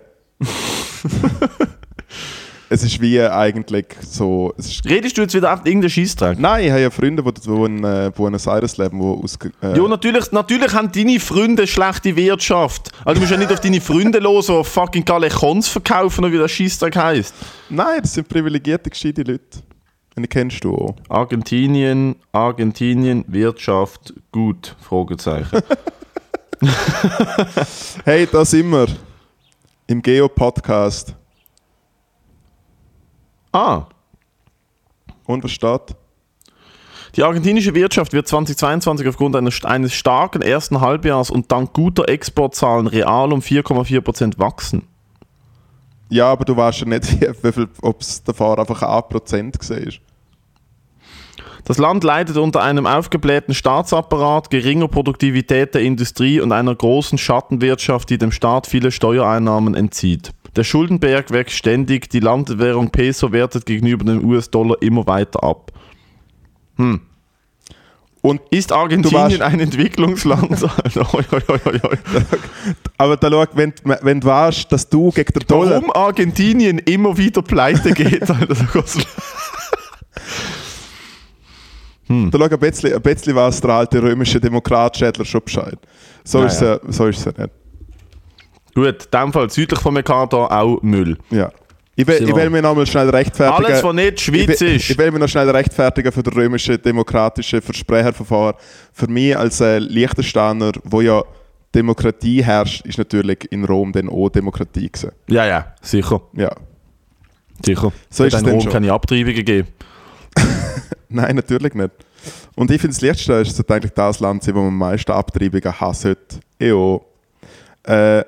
[2.69, 4.53] es ist wie eigentlich so...
[4.85, 6.39] Redest du jetzt wieder auf irgendeinen Scheissdreck?
[6.39, 9.37] nein, ich habe ja Freunde, die, in äh, Buenos Aires leben, die aus...
[9.61, 12.91] Äh, Ja, natürlich, natürlich haben deine Freunde schlechte Wirtschaft.
[13.03, 16.37] Also du musst ja nicht auf deine Freunde los, die fucking Galechons verkaufen, oder wie
[16.37, 17.33] das Scheissdreck heisst.
[17.69, 19.59] nein, das sind privilegierte, gescheite Leute.
[20.15, 20.95] Und die kennst du auch.
[21.07, 25.59] Argentinien, Argentinien, Wirtschaft, gut, Fragezeichen.
[28.03, 28.87] Hey, da sind wir.
[29.87, 31.15] Im Geo-Podcast.
[33.51, 33.87] Ah,
[35.25, 35.95] Und was steht?
[37.15, 42.87] die argentinische Wirtschaft wird 2022 aufgrund eines, eines starken ersten Halbjahres und dank guter Exportzahlen
[42.87, 44.83] real um 4,4% wachsen.
[46.09, 49.93] Ja, aber du weißt ja nicht, wie, wie viel, ob es davor einfach 1% war.
[51.65, 58.09] Das Land leidet unter einem aufgeblähten Staatsapparat, geringer Produktivität der Industrie und einer großen Schattenwirtschaft,
[58.09, 60.31] die dem Staat viele Steuereinnahmen entzieht.
[60.55, 65.71] Der Schuldenberg wächst ständig, die Landwährung Peso wertet gegenüber dem US-Dollar immer weiter ab.
[68.21, 70.61] Und, Ist Argentinien ein Entwicklungsland?
[70.63, 71.97] Oi, oi, oi, oi, oi.
[72.97, 75.71] aber da schau, wenn, du- wenn du weißt, dass du gegen den Dollar...
[75.75, 78.29] Warum Argentinien immer wieder pleite geht?
[78.29, 78.97] Alter, da geht's-
[82.07, 85.77] Da schau, ein bisschen, ein bisschen weiss der alte römische Demokratschädler schon Bescheid.
[86.23, 86.79] So, Ja, ist, ja.
[86.87, 87.53] so ist es ja nicht.
[88.79, 91.17] Gut, in dem Fall südlich vom Äquator auch Müll.
[91.29, 91.51] Ja.
[91.97, 93.65] Ich will, ich will mich noch mal schnell rechtfertigen.
[93.65, 94.89] Alles, was nicht Schweiz ich will, ist.
[94.89, 98.55] Ich will mich noch schnell rechtfertigen für das römische demokratische Versprecherverfahren.
[98.93, 101.21] Für mich als äh, Liechtensteiner, wo ja
[101.75, 105.11] Demokratie herrscht, ist natürlich in Rom dann auch Demokratie gewesen.
[105.27, 106.21] Ja, ja, sicher.
[106.37, 106.55] Ja.
[107.65, 107.91] Sicher.
[108.09, 108.71] So ist Hat es in denn Rom schon.
[108.71, 109.67] keine Abtreibungen gegeben.
[111.09, 111.91] Nein, natürlich nicht.
[112.55, 115.81] Und ich finde, das Liechtenstein ist eigentlich das Land, sein, wo man am meisten Abtreibungen
[115.81, 116.39] haben sollte.
[116.57, 117.05] Ich auch.
[117.83, 118.23] Äh,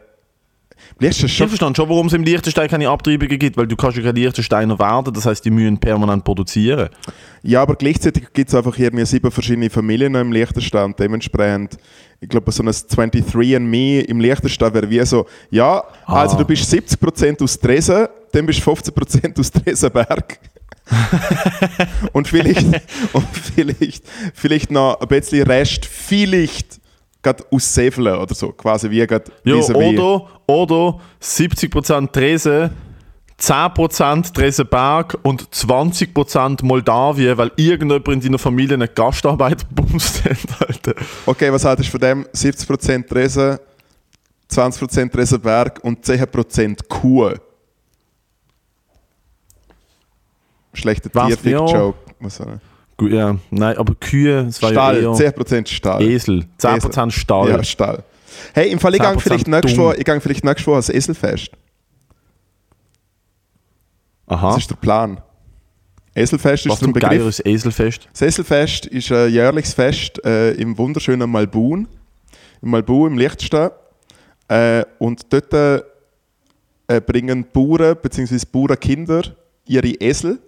[1.03, 4.15] Ich verstehe schon, warum es im Liechtenstein keine Abtreibungen gibt, weil du kannst ja kein
[4.15, 6.89] Liechtensteiner werden, das heißt, die müssen permanent produzieren.
[7.41, 11.77] Ja, aber gleichzeitig gibt es einfach irgendwie sieben verschiedene Familien im Liechtenstein dementsprechend,
[12.19, 16.39] ich glaube, so ein 23andMe im Liechtenstein wäre wie so, ja, also Ah.
[16.39, 20.37] du bist 70% aus Dresden, dann bist du 15% aus Dresenberg.
[22.13, 22.67] und vielleicht,
[23.13, 24.03] und vielleicht,
[24.35, 26.80] vielleicht noch ein bisschen Rest, vielleicht
[27.21, 32.71] gerade aus Sevelen oder so, quasi wie gerade Ja, oder, oder 70% Dresden,
[33.39, 40.95] 10% Dresenberg und 20% Moldawien, weil irgendjemand in deiner Familie eine Gastarbeit bumst hat, Alter.
[41.25, 42.25] Okay, was haltest du von dem?
[42.27, 43.57] 70% Dresden,
[44.51, 47.31] 20% Reserberg und 10% Kuh.
[50.73, 51.09] Schlechter?
[51.09, 51.97] Tierfick-Joke.
[53.01, 56.03] Ja, nein, aber Kühe, es war Stall, ja eher 10% Stall.
[56.03, 56.45] Esel.
[56.59, 57.49] 10% Stall.
[57.49, 58.03] Ja, Stall.
[58.53, 59.77] Hey, im Fall, ich gehe 10% vielleicht nächstes.
[59.77, 61.51] Woche, ich gehe vielleicht nächstes Woche ans Eselfest.
[64.27, 64.49] Aha.
[64.49, 65.21] Das ist der Plan.
[66.13, 67.27] Eselfest ist Was ein Begriff.
[67.27, 68.07] ist Eselfest?
[68.11, 71.87] Das Eselfest ist ein jährliches Fest äh, im wunderschönen Malbun.
[72.61, 73.71] Im Malbun, im Liechtenstein.
[74.47, 78.37] Äh, und dort äh, bringen Bauern bzw.
[78.51, 79.23] Bauernkinder
[79.65, 80.39] ihre Esel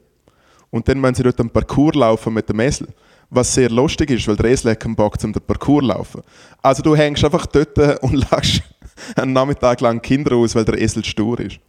[0.73, 2.87] und dann müssen sie dort einen Parcours laufen mit dem Esel.
[3.29, 6.21] Was sehr lustig ist, weil der Esel hat keinen Bock, um den Parcours zu laufen.
[6.63, 8.63] Also du hängst einfach dort und lässt
[9.15, 11.59] einen Nachmittag lang Kinder aus, weil der Esel stur ist.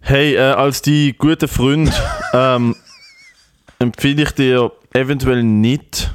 [0.00, 1.92] Hey, äh, als die gute Freund
[2.32, 2.74] ähm,
[3.78, 6.12] empfehle ich dir eventuell nicht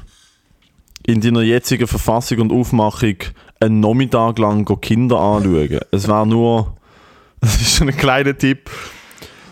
[1.05, 3.15] in deiner jetzigen Verfassung und Aufmachung
[3.61, 5.79] einen Nachmittag lang Kinder anschauen.
[5.91, 6.75] Es war nur,
[7.39, 8.69] das ist ein kleiner Tipp,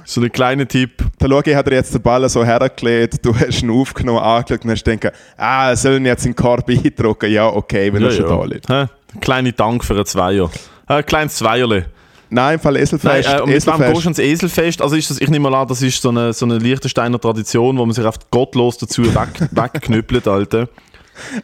[0.10, 1.04] so ein kleiner Tipp.
[1.22, 4.72] Der Logi hat dir jetzt den Ball so hergelegt, du hast ihn aufgenommen, angeschaut und
[4.72, 7.32] hast gedacht, ah, sollen jetzt in den Korb eindrucken?
[7.32, 8.68] Ja, okay, wenn er schon da liegt.
[8.70, 8.86] Hä?
[9.22, 10.50] Kleine Dank für ein Zweier.
[10.88, 11.86] Ein kleines Zweierle.
[12.32, 13.30] Nein, im Fall Nein, Eselfest.
[13.30, 13.94] äh, und mit Eselfest.
[13.94, 14.82] gehst du ans Eselfest?
[14.82, 17.78] Also ist das, ich nehme mal an, das ist so eine, so eine Liechtensteiner Tradition,
[17.78, 20.70] wo man sich oft gottlos dazu weg, wegknüppelt, Alter.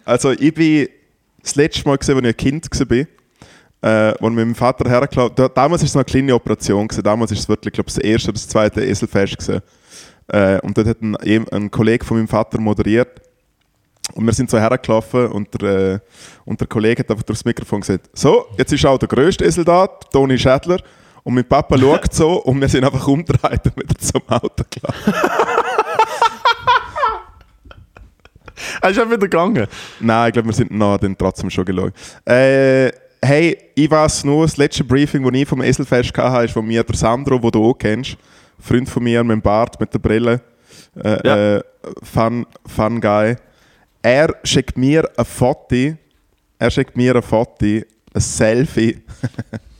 [0.05, 0.88] Also ich bin
[1.41, 3.05] das letzte Mal, gewesen, als ich ein Kind war,
[3.82, 6.88] äh, wo mit meinem Vater hergelaufen da, Damals war es noch eine kleine Operation.
[6.88, 7.03] Gewesen.
[7.03, 9.38] Damals war es wirklich, glaube ich, das erste oder das zweite Eselfest.
[9.38, 9.61] Gewesen.
[10.28, 11.15] Äh, und dort hat ein,
[11.49, 13.21] ein Kollege von meinem Vater moderiert.
[14.13, 15.99] Und wir sind so hergelaufen und der, äh,
[16.45, 19.65] und der Kollege hat einfach durchs Mikrofon gesagt, so, jetzt ist auch der grösste Esel
[19.65, 20.80] da, Toni Schädler.
[21.23, 25.13] Und mein Papa schaut so und wir sind einfach umgedreht und wieder zum Auto gelaufen.
[28.82, 29.67] Er ist auch wieder gegangen.
[29.99, 31.93] Nein, ich glaube, wir sind noch dann trotzdem schon gelaufen.
[32.26, 32.91] Äh,
[33.26, 36.84] hey, ich weiß nur, das letzte Briefing, das ich vom Eselfest hatte, ist von mir
[36.84, 38.17] der Sandro, den du auch kennst.
[38.59, 40.41] Freund von mir mit dem Bart, mit der Brille.
[40.95, 41.55] Äh, Ja.
[41.57, 41.63] äh,
[42.03, 43.36] fun, fun Guy.
[44.01, 45.97] Er schickt mir ein Foto.
[46.59, 47.84] Er schickt mir ein Foto, ein
[48.15, 49.01] Selfie.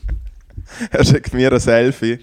[0.91, 2.20] er schickt mir ein Selfie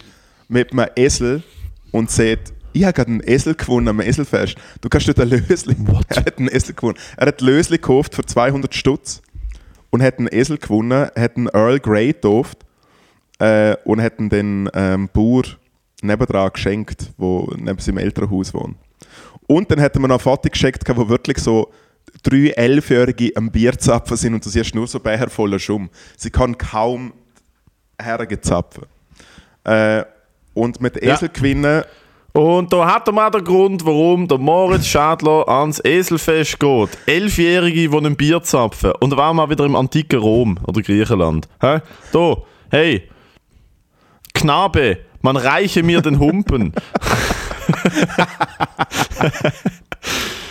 [0.49, 1.43] mit einem Esel
[1.91, 4.57] und sagt, ich habe gerade einen Esel gewonnen am Eselfest.
[4.81, 5.77] Du kannst dort ein Lösli.
[6.09, 6.99] Er hat einen Esel gewonnen.
[7.17, 9.22] Er hat ein Lösli gekauft für 200 Stutz
[9.93, 12.59] und hat einen Esel gewonnen, hat einen Earl Grey gekauft
[13.39, 15.45] äh, und hat ihn den ähm, Bauer
[16.03, 18.77] nebendran geschenkt, der neben seinem Elternhaus wohnt.
[19.47, 21.71] Und dann hat er mir noch ein Foto geschickt, wo wirklich so
[22.23, 25.91] drei Elfjährige am Bier zapfen sind und du siehst nur so Becher voller Schumm.
[26.17, 27.13] Sie kann kaum
[28.01, 28.85] hergezapfen.
[29.65, 30.05] Äh,
[30.55, 31.15] und mit Ja.
[31.15, 31.85] Esel gewinnen,
[32.33, 36.89] Und da hat er mal den Grund, warum der Moritz Schadler ans Eselfest geht.
[37.05, 38.93] Elfjährige, die ein Bier zapfen.
[39.01, 41.47] Und da waren wir wieder im antiken Rom oder Griechenland.
[41.61, 41.81] Hä?
[42.13, 42.37] Da,
[42.71, 43.07] hey,
[44.33, 46.73] Knabe, man reiche mir den Humpen.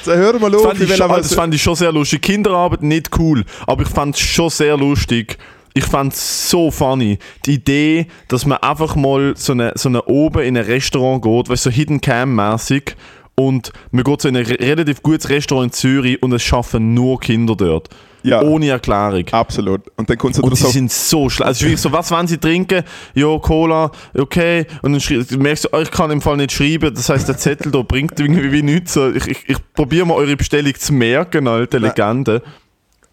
[0.04, 2.22] so, hör mal Das auf, fand, ich das fand ich schon sehr lustig.
[2.22, 5.40] Kinderarbeit nicht cool, aber ich fand es schon sehr lustig.
[5.74, 7.18] Ich fand es so funny.
[7.46, 11.50] Die Idee, dass man einfach mal so eine, so eine oben in ein Restaurant geht,
[11.50, 12.96] weißt du, so Hidden Cam-mäßig
[13.36, 16.94] und man geht so in ein re- relativ gutes Restaurant in Zürich und es schaffen
[16.94, 17.90] nur Kinder dort.
[18.24, 18.40] Ja.
[18.44, 19.24] Ohne Erklärung.
[19.32, 19.82] Absolut.
[19.96, 21.48] Und dann kommt so Und sie so, sind so schlecht.
[21.48, 22.84] Also wirklich so, was wollen sie trinken?
[23.16, 24.68] Ja, Cola, okay.
[24.84, 26.94] Und dann merkst du, oh, ich kann im Fall nicht schreiben.
[26.94, 28.96] Das heißt, der Zettel da bringt irgendwie wie nichts.
[28.96, 32.44] Ich, ich, ich probiere mal eure Bestellung zu merken, alte Legende.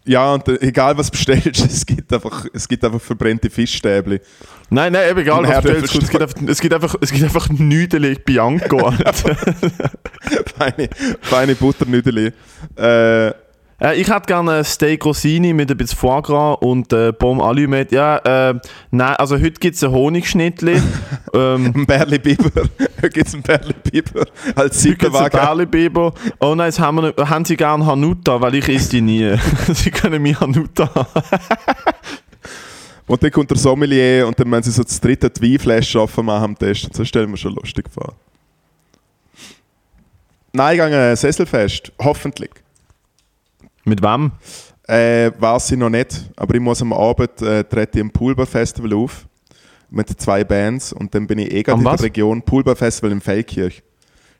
[0.05, 4.19] Ja, und äh, egal was bestellst, es gibt einfach, es gibt einfach verbrannte Fischstäbli.
[4.69, 5.95] Nein, nein, eben egal, was bestellst.
[5.95, 8.91] Es gibt einfach, es gibt einfach, es gibt einfach Nüdeli Bianco.
[10.57, 10.89] Feine,
[11.21, 12.31] feine Butternüdeli.
[12.75, 13.31] Äh,
[13.81, 17.43] äh, ich hätte gerne ein Steak Rossini mit ein bisschen Foie Gras und äh, Pommes
[17.43, 17.95] Allumette.
[17.95, 18.59] Ja, äh,
[18.91, 20.81] nein, also heute gibt es ein Honigschnittli.
[21.33, 22.63] ähm, ein Berli Biber.
[22.99, 24.25] Hier gibt es einen Berli Biber
[24.55, 26.13] als Heute einen Berlebiber.
[26.39, 29.35] Oh nein, jetzt haben, wir nicht, haben Sie gern Hanuta, weil ich esse die nie.
[29.73, 31.23] Sie können mir Hanuta haben.
[33.09, 36.43] Und dann kommt der Sommelier und dann müssen sie so das dritte Weinflasche offen machen
[36.43, 36.93] am Test.
[36.93, 38.13] So stellen wir schon lustig vor.
[40.53, 41.91] Nein, ich gehe ein Sesselfest.
[41.99, 42.51] Hoffentlich.
[43.89, 44.31] Mit wem?
[44.87, 48.45] Äh, weiß ich noch nicht, aber ich muss am Abend äh, trete ich im Poolbar
[48.45, 49.27] Festival auf
[49.91, 52.01] mit zwei Bands und dann bin ich eh gerade in der?
[52.01, 53.83] Region Poolbar Festival in Feldkirch.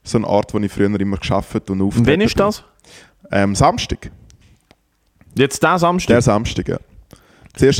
[0.03, 2.63] So eine Art, wo ich früher immer geschafft und Und auftreten wann ist das?
[3.31, 4.11] Ähm, Samstag.
[5.35, 6.07] Jetzt der Samstag?
[6.15, 6.77] Der Samstag, ja.
[7.55, 7.79] Zuerst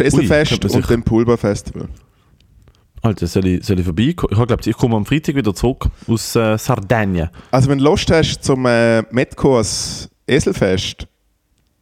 [0.62, 1.88] man und sich- dann Poolbar Festival.
[3.02, 4.34] Alter, soll ich, soll ich vorbeikommen?
[4.40, 7.30] Ich glaube, ich komme am Freitag wieder zurück aus äh, Sardinien.
[7.50, 11.08] Also wenn du Lust hast zum äh, Metco als Eselfest,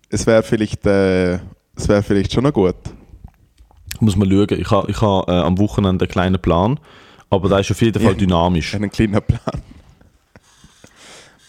[0.09, 1.39] es wäre vielleicht äh,
[1.75, 2.75] wäre vielleicht schon noch gut.
[3.99, 4.47] Muss man schauen.
[4.59, 6.79] Ich habe ich ha, äh, am Wochenende einen kleinen Plan,
[7.29, 8.17] aber der ist auf jeden Fall Ja.
[8.17, 8.75] dynamisch.
[8.75, 9.61] Einen kleinen Plan.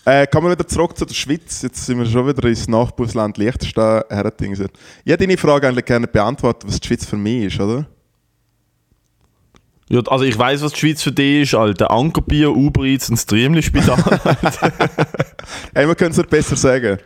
[0.04, 1.60] Äh, kommen wir wieder zurück zu der Schweiz.
[1.60, 4.02] Jetzt sind wir schon wieder ins Nachbarland Liechtenstein.
[4.10, 7.86] Ich hätte deine Frage eigentlich gerne beantwortet, was die Schweiz für mich ist, oder?
[9.90, 11.90] Ja, also ich weiß, was die Schweiz für dich ist, Alter.
[11.90, 13.98] Ankerbier, Uber Eats, ein Streamli-Spital.
[15.74, 16.98] Ey, wir können es besser sagen.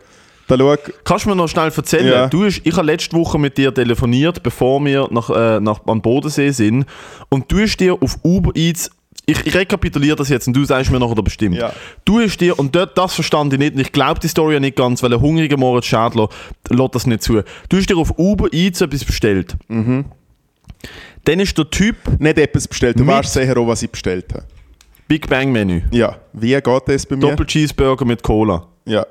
[0.57, 2.07] Da schau, Kannst du mir noch schnell erzählen?
[2.07, 2.27] Ja.
[2.27, 6.01] Du hast, ich habe letzte Woche mit dir telefoniert, bevor wir nach, äh, nach, am
[6.01, 6.85] Bodensee sind.
[7.29, 8.89] Und du hast dir auf Uber Eats,
[9.25, 11.55] ich, ich rekapituliere das jetzt und du sagst mir nachher bestimmt.
[11.55, 11.71] Ja.
[12.03, 14.59] Du hast dir, und dort, das verstand ich nicht, und ich glaube die Story ja
[14.59, 16.27] nicht ganz, weil ein hungriger Moritz Schädler
[16.69, 17.41] lässt das nicht zu.
[17.69, 19.55] Du hast dir auf Uber Eats etwas bestellt.
[19.69, 20.05] Mhm.
[21.23, 22.99] Dann ist der Typ nicht etwas bestellt.
[22.99, 24.43] Du weißt sicher auch, was ich bestellt habe.
[25.07, 25.81] Big Bang Menü.
[25.91, 27.21] Ja, wie geht das bei mir?
[27.21, 28.67] Doppel Cheeseburger mit Cola.
[28.85, 29.05] Ja.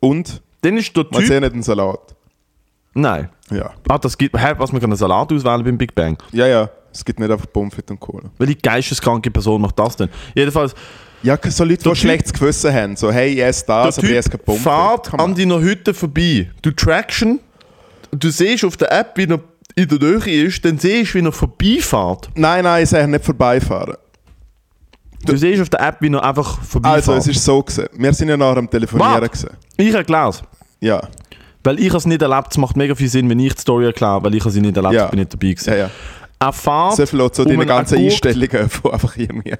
[0.00, 0.42] Und?
[0.62, 1.30] Dann ist der Man Typ.
[1.30, 2.14] sieht nicht einen Salat.
[2.94, 3.28] Nein.
[3.50, 3.70] Ja.
[3.88, 4.36] Ah, das gibt.
[4.36, 6.18] Hä, was man kann einen Salat auswählen beim Big Bang.
[6.32, 6.68] Ja, ja.
[6.92, 8.30] Es gibt nicht einfach Pommes und Cola.
[8.38, 10.08] Welche geisteskranke Person macht das denn?
[10.34, 10.74] Jedenfalls,
[11.22, 12.96] Ja, so Leute, die Typ- schlechtes Gewissen haben.
[12.96, 15.08] So, hey, ich esse der das, aber ich esse Typ keine Pommes.
[15.10, 16.50] Come an deiner Hütte vorbei.
[16.62, 17.40] Du Traction,
[18.10, 19.40] du siehst auf der App, wie er
[19.76, 22.30] in der Nähe ist, dann siehst du, wie er vorbeifährt.
[22.34, 23.96] Nein, nein, ich sage nicht vorbeifahren.
[25.24, 27.08] Du siehst auf der App, wie er einfach vorbeifährt.
[27.08, 27.86] Also, es ist so gewesen.
[27.94, 29.28] Wir sind ja nachher am Telefonieren Warte.
[29.28, 29.50] gewesen.
[29.76, 30.42] ich erkläre es.
[30.80, 31.08] Ja,
[31.64, 34.22] Weil ich es nicht erlebt, es macht mega viel Sinn, wenn ich die Story erkläre,
[34.22, 35.06] weil ich sie nicht erlebt Ja.
[35.08, 35.70] bin nicht dabei gewesen.
[35.70, 35.90] ja, ja.
[36.40, 39.54] Er fährt So viel zu um deinen einen ganzen Einstellungen, wo einfach irgendwie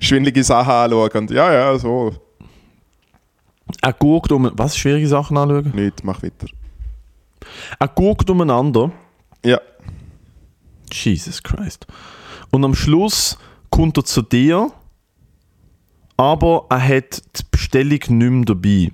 [0.00, 2.12] schwindelige Sachen anschauen und ja, ja, so.
[3.82, 4.50] Er guckt um...
[4.54, 4.76] Was?
[4.76, 5.72] Schwierige Sachen anschauen?
[5.74, 6.46] Nicht, mach weiter.
[7.80, 8.92] Er guckt umeinander.
[9.44, 9.58] Ja,
[10.92, 11.86] Jesus Christ.
[12.50, 13.36] Und am Schluss
[13.70, 14.70] kommt er zu dir,
[16.16, 18.92] aber er hat die Bestellung nicht mehr dabei.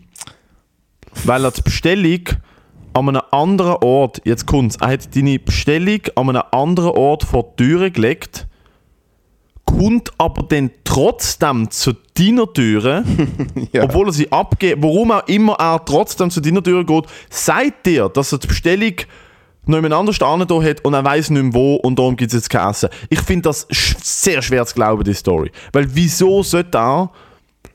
[1.25, 2.29] Weil er die Bestellung
[2.93, 7.55] an einem anderen Ort, jetzt kommt's, er hat deine Bestellung an einem anderen Ort vor
[7.59, 8.47] die Türe gelegt,
[9.65, 13.05] kommt aber dann trotzdem zu deiner Türe,
[13.73, 13.85] ja.
[13.85, 18.09] obwohl er sie abgeht, warum auch immer er trotzdem zu deiner Tür geht, sagt dir,
[18.09, 18.95] dass er die Bestellung
[19.71, 22.35] noch jemand anders da hat und er weiß nicht mehr wo und darum gibt es
[22.35, 22.89] jetzt kein Essen.
[23.09, 25.51] Ich finde das sch sehr schwer zu glauben, die Story.
[25.73, 27.11] Weil wieso sollte er,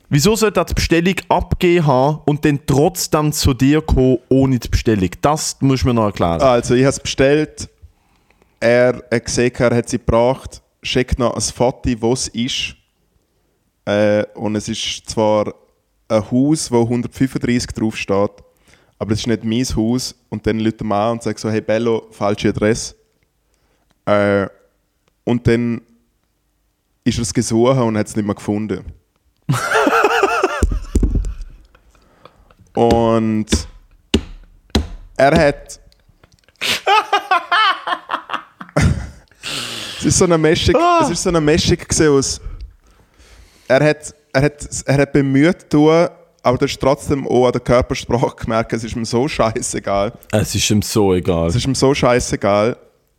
[0.10, 4.70] wieso sollte er die Bestellung abgeben haben und dann trotzdem zu dir kommen ohne die
[4.70, 5.10] Bestellung?
[5.22, 6.41] Das muss mir noch erklären.
[6.41, 7.70] Also, ich habe es bestellt.
[8.60, 10.62] Er hat gesehen, er hat sie gebracht.
[10.82, 12.76] Schickt noch ein Foto, wo es ist.
[13.86, 15.54] Äh, und es ist zwar
[16.08, 18.32] ein Haus, wo 135 drauf steht,
[18.98, 20.16] aber es ist nicht mein Haus.
[20.30, 22.96] Und dann lädt er mal an und sagt so: Hey Bello, falsche Adresse.
[24.06, 24.48] Äh,
[25.24, 25.82] und dann
[27.04, 28.86] ist er es gesucht und hat es nicht mehr gefunden.
[32.74, 33.48] und
[35.18, 35.80] er hat.
[40.00, 41.78] es ist so eine Mischung, es ist so eine Mischung
[42.10, 42.41] aus.
[43.68, 46.08] Er hat, er hat, er hat bemüht tun,
[46.46, 50.14] aber du hast trotzdem auch an der Körpersprache gemerkt, es ist ihm so scheißegal.
[50.32, 51.48] Es ist ihm so egal.
[51.50, 52.78] Es ist ihm so scheißegal.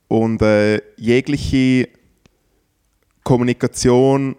[0.09, 1.89] Und äh, jegliche
[3.25, 4.37] Kommunikation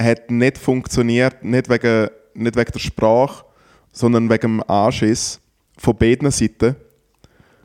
[0.00, 3.44] hat nicht funktioniert, nicht wegen, nicht wegen der Sprache,
[3.92, 5.40] sondern wegen dem Anschiss
[5.78, 6.76] von beiden Seiten.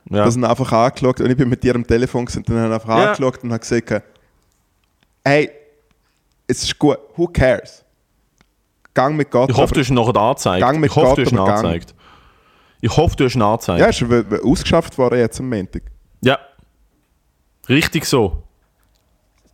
[0.10, 0.24] Ja.
[0.24, 2.89] Da sind einfach angeschaut und ich bin mit dir am Telefon und dann haben einfach
[2.89, 3.12] Ja.
[3.12, 4.04] angeschaut und habe gesagt,
[5.26, 5.50] hey,
[6.48, 7.84] es ist gut, who cares?
[8.98, 9.50] Gang mit Gott.
[9.50, 10.62] Ich hoffe, du hast ihn nachher angezeigt.
[10.62, 11.95] Gang mit ich hoffe, Gott, du hast ihn angezeigt.
[12.82, 13.80] Ich hoffe, du hast ihn angezeigt.
[13.80, 15.84] ja, ist w- ausgeschafft worden jetzt am Montag.
[16.22, 16.38] Ja.
[17.70, 18.43] Richtig so.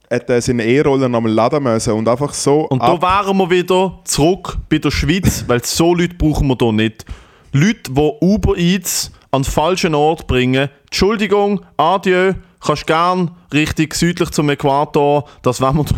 [0.09, 3.49] Er hat äh, seine E-Roller nochmal laden müssen und einfach so Und da wären wir
[3.49, 7.05] wieder zurück bei der Schweiz, weil so Leute brauchen wir hier nicht.
[7.51, 10.69] Leute, die Uber Eats an den falschen Ort bringen.
[10.85, 15.95] Entschuldigung, adieu, kannst gern richtig südlich zum Äquator, das wollen wir doch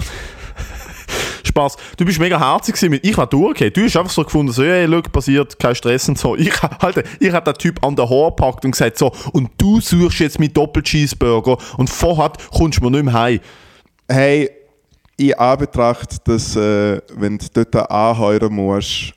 [1.46, 1.76] Spaß.
[1.98, 3.06] Du bist mega herzig mit.
[3.06, 3.72] Ich war durchgehen.
[3.74, 6.36] Du hast einfach so gefunden, so, hey, look, passiert, kein Stress und so.
[6.36, 9.80] Ich, Alter, ich hab den Typ an den Haar gepackt und gesagt, so, und du
[9.80, 13.39] suchst jetzt mit Doppel-Cheeseburger und vorher kommst du mir nicht mehr heim.
[14.08, 14.50] Hey,
[15.18, 19.14] in Anbetracht, dass, äh, wenn du dort anheuern musst,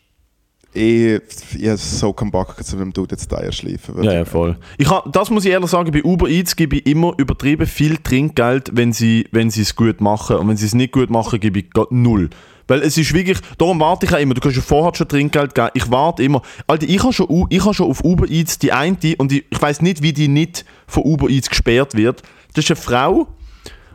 [0.78, 1.22] ich,
[1.58, 4.02] ich habe so keinen Bock, zu dem Dude jetzt da schleifen.
[4.02, 4.56] Ja, ja, voll.
[4.78, 7.96] Ich ha, das muss ich ehrlich sagen, bei Uber Eats gebe ich immer übertrieben viel
[7.96, 10.36] Trinkgeld, wenn sie, wenn es gut machen.
[10.36, 12.30] Und wenn sie es nicht gut machen, gebe ich null.
[12.68, 14.34] Weil es ist wirklich, darum warte ich auch immer.
[14.34, 15.70] Du kannst ja vorher schon Trinkgeld geben.
[15.74, 16.42] Ich warte immer.
[16.66, 19.82] Alter, ich habe schon, habe schon auf Uber Eats die eine, und ich, ich weiß
[19.82, 22.22] nicht, wie die nicht von Uber Eats gesperrt wird.
[22.54, 23.28] Das ist eine Frau,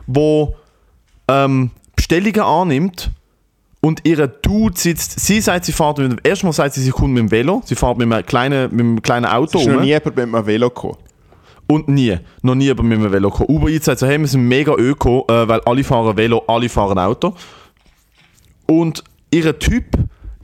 [0.06, 0.46] die
[1.28, 3.10] ähm, Bestellungen annimmt
[3.84, 7.20] und ihre Dude sitzt, sie sagt, sie fährt mit erstmal sagt sie, sie kommt mit
[7.20, 9.88] dem Velo, sie fährt mit einem kleinen, mit einem kleinen Auto Es ist noch nie
[9.88, 10.96] jemand mit einem Velo gekommen.
[11.66, 13.54] Und nie, noch nie mit einem Velo gekommen.
[13.54, 16.70] Uber Eats sagt so, hey, wir sind mega öko, äh, weil alle fahren Velo, alle
[16.70, 17.34] fahren Auto.
[18.66, 19.84] Und ihr Typ,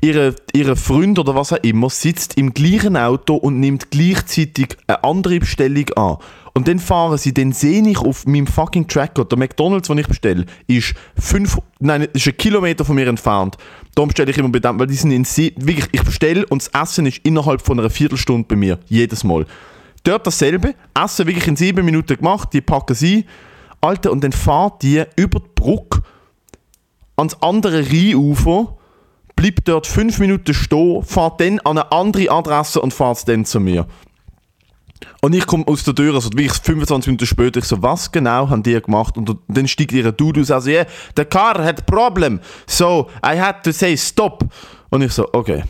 [0.03, 5.03] ihre, ihre Freund oder was auch immer, sitzt im gleichen Auto und nimmt gleichzeitig eine
[5.03, 6.18] andere Bestellung an.
[6.53, 10.09] Und dann fahren sie, dann sehe ich auf meinem fucking Tracker, der McDonalds, den ich
[10.09, 13.57] bestelle, ist fünf, nein, ist ein Kilometer von mir entfernt.
[13.94, 16.82] Da bestelle ich immer bei weil die sind in Sie wirklich, ich bestelle und das
[16.82, 19.46] Essen ist innerhalb von einer Viertelstunde bei mir, jedes Mal.
[20.03, 23.26] Dort dasselbe, Essen wirklich in sieben Minuten gemacht, die packen sie,
[23.80, 26.03] Alter, und dann fahrt die über die Brücke
[27.16, 28.76] ans andere Rheinufer,
[29.36, 33.61] bleibt dort fünf Minuten stehen, fahrt dann an eine andere Adresse und fahrt dann zu
[33.61, 33.86] mir.
[35.22, 38.48] Und ich komme aus der Tür, also wirklich 25 Minuten später, ich so, was genau
[38.48, 39.16] haben die gemacht?
[39.16, 40.86] Und dann steigt ihre Dude aus, also, yeah,
[41.16, 44.44] the car had problem, so I had to say stop.
[44.90, 45.64] Und ich so, okay.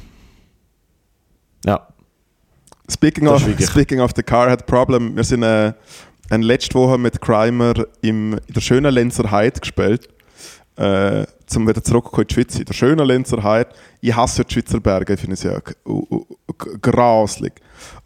[1.65, 1.87] Ja.
[2.91, 5.73] Speaking Das of, speaking of the car had problem, wir sind äh,
[6.29, 10.09] eine letzte Woche mit Crimer im, in der schönen Lenzer Heide gespielt.
[10.77, 12.59] Äh, zum wieder zurückkommen in die Schweiz.
[12.59, 13.71] In der schönen Lenzer Heide.
[14.01, 16.25] Ich hasse die Schweizer Berge, ich finde es ja g- u- u-
[16.57, 17.53] g- grauslig.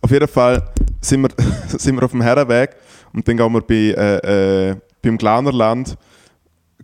[0.01, 0.71] Auf jeden Fall
[1.05, 1.31] sind wir,
[1.79, 2.77] sind wir auf dem Herrenweg
[3.13, 5.97] und dann gehen wir bei, äh, äh, beim Glaunerland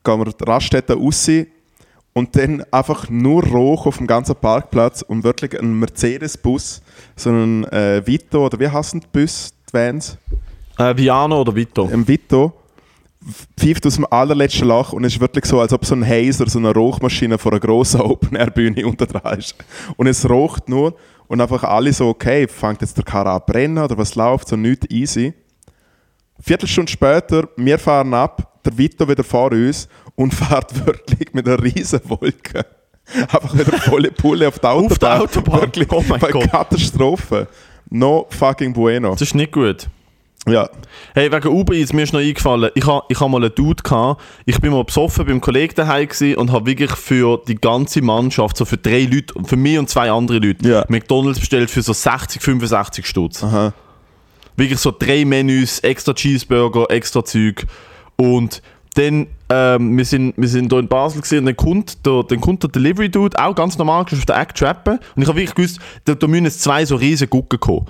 [0.03, 1.29] gehen wir die Raststätte raus
[2.13, 6.83] und dann einfach nur Rauch auf dem ganzen Parkplatz und wirklich ein Mercedes-Bus,
[7.17, 10.17] so ein äh, Vito, oder wie heißen die Bus, die Vans?
[10.79, 11.89] Äh, Viano oder Vito?
[11.93, 12.53] Ein Vito,
[13.59, 16.49] pfeift aus dem allerletzten Loch und es ist wirklich so, als ob so ein Hazer,
[16.49, 19.55] so eine Rauchmaschine vor einer grossen Open-Air-Bühne unter dran ist.
[19.97, 20.95] Und es raucht nur
[21.31, 24.57] und einfach alle so, okay, fängt jetzt der Karre an brennen oder was läuft, so
[24.57, 25.33] nichts easy.
[26.41, 31.63] Viertelstunde später, wir fahren ab, der Vito wieder vor uns und fährt wirklich mit einer
[31.63, 32.67] riesen Wolke.
[33.33, 34.99] Einfach wieder volle Pulle auf der Autobahn.
[34.99, 35.61] der Autobahn?
[35.61, 36.51] Wirklich, Oh mein Gott.
[36.51, 37.47] Katastrophe.
[37.91, 39.13] No fucking bueno.
[39.13, 39.89] Das ist nicht gut.
[40.49, 40.71] Ja.
[41.15, 43.83] Hey, wegen Uber Eats, mir ist noch eingefallen, ich habe ich ha mal einen Dude
[43.83, 48.57] gehabt, ich bin mal besoffen beim Kollegen daheim und habe wirklich für die ganze Mannschaft,
[48.57, 50.85] so für drei Leute, für mich und zwei andere Leute, Ja.
[50.89, 53.45] McDonalds bestellt für so 60, 65 Stutz.
[54.57, 57.67] Wirklich so drei Menüs, extra Cheeseburger, extra Zeug.
[58.17, 58.63] Und
[58.95, 62.63] dann, ähm, wir sind, wir sind hier in Basel gesehen dann kommt der, dann kommt
[62.63, 64.99] der Delivery Dude auch ganz normal auf der Act trappen.
[65.17, 67.87] Und ich habe wirklich gewusst, da, da müssen jetzt zwei so riesen Gucken kommen.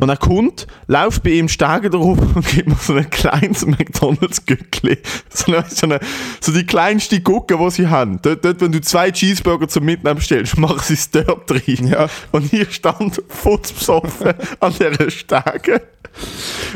[0.00, 4.98] Und er kommt, läuft bei ihm Stege drauf und gibt mir so ein kleines McDonalds-Gückli.
[5.30, 6.00] So, eine, so, eine,
[6.40, 8.18] so die kleinste Gucke, die sie haben.
[8.22, 11.86] Dort, dort, wenn du zwei Cheeseburger zum Mitnehmen stellst, machen sie es dort rein.
[11.86, 12.08] Ja.
[12.32, 15.80] Und ich stand futzbesoffen an dieser Stege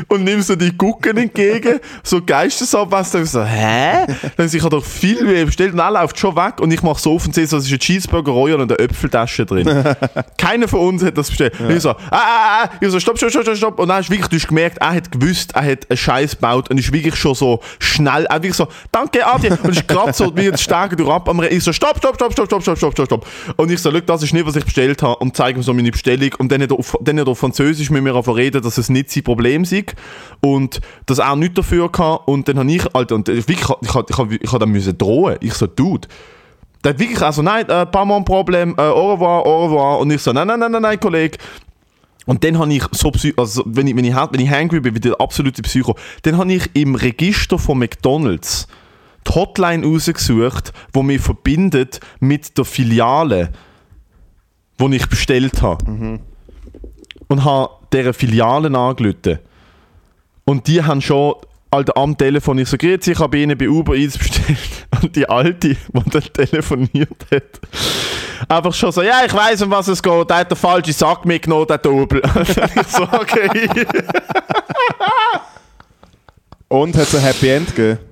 [0.07, 4.05] und nimm so die Gucken entgegen, so geistesabwesend, so, hä?
[4.37, 6.99] Dann ich habe doch viel mehr bestellt und er läuft schon weg und ich mache
[6.99, 9.95] so auf und sehe, so, es ist ein Cheeseburger Royal und eine Äpfeltasche drin.
[10.37, 11.59] Keiner von uns hat das bestellt.
[11.59, 13.79] Und ich so, ah, ah, ah, ich so, stopp, stopp, stopp, stopp, stopp.
[13.79, 16.31] Und dann hast du wirklich, du hast gemerkt, er hat gewusst, er hat einen Scheiß
[16.31, 19.49] gebaut und ist wirklich schon so schnell, er wirklich so, danke, Adi.
[19.49, 22.33] Und ist gerade so, wie jetzt stärker durch ab am Ich so, stopp, stopp, stopp,
[22.33, 23.27] stopp, stopp, stopp, stopp, stopp, stopp.
[23.57, 25.73] Und ich so, schau, das ist nicht, was ich bestellt habe und zeige ihm so
[25.73, 26.29] meine Bestellung.
[26.37, 28.89] Und dann hat er auf, dann hat er auf Französisch mit mir reden, dass es
[28.89, 29.85] nicht sein Problem sei
[30.41, 32.17] und dass er nichts dafür kann.
[32.25, 35.37] Und dann habe ich, Alter, und wirklich, ich, ich, ich, ich, dann müssen drohen.
[35.41, 36.07] Ich so, Dude,
[36.83, 39.99] der hat wirklich also, nein, äh, pas mon Problem, äh, au revoir, au revoir.
[39.99, 41.37] Und ich so, nein, nein, nein, nein, nein, Kollege.
[42.25, 44.99] Und dann habe ich so, also wenn ich, wenn ich, wenn ich hangry bin, wie
[44.99, 48.67] der absolute Psycho, dann habe ich im Register von McDonalds
[49.27, 53.51] die Hotline rausgesucht, die mich verbindet mit der Filiale,
[54.79, 56.19] die ich bestellt habe.
[57.27, 59.39] Und habe dieser Filiale angerufen.
[60.45, 61.35] Und die haben schon
[61.71, 64.57] Alter, am Telefon, ich so, grüezi, ich habe ihnen bei Uber Eats bestellt.
[65.03, 67.59] Und die Alte, die dann telefoniert hat,
[68.47, 71.25] einfach schon so, ja, ich weiß, um was es geht, der hat den falschen Sack
[71.25, 72.23] mitgenommen, der Dobel.
[72.75, 73.85] ich so, okay.
[76.69, 78.08] Und hat es ein Happy End gegeben?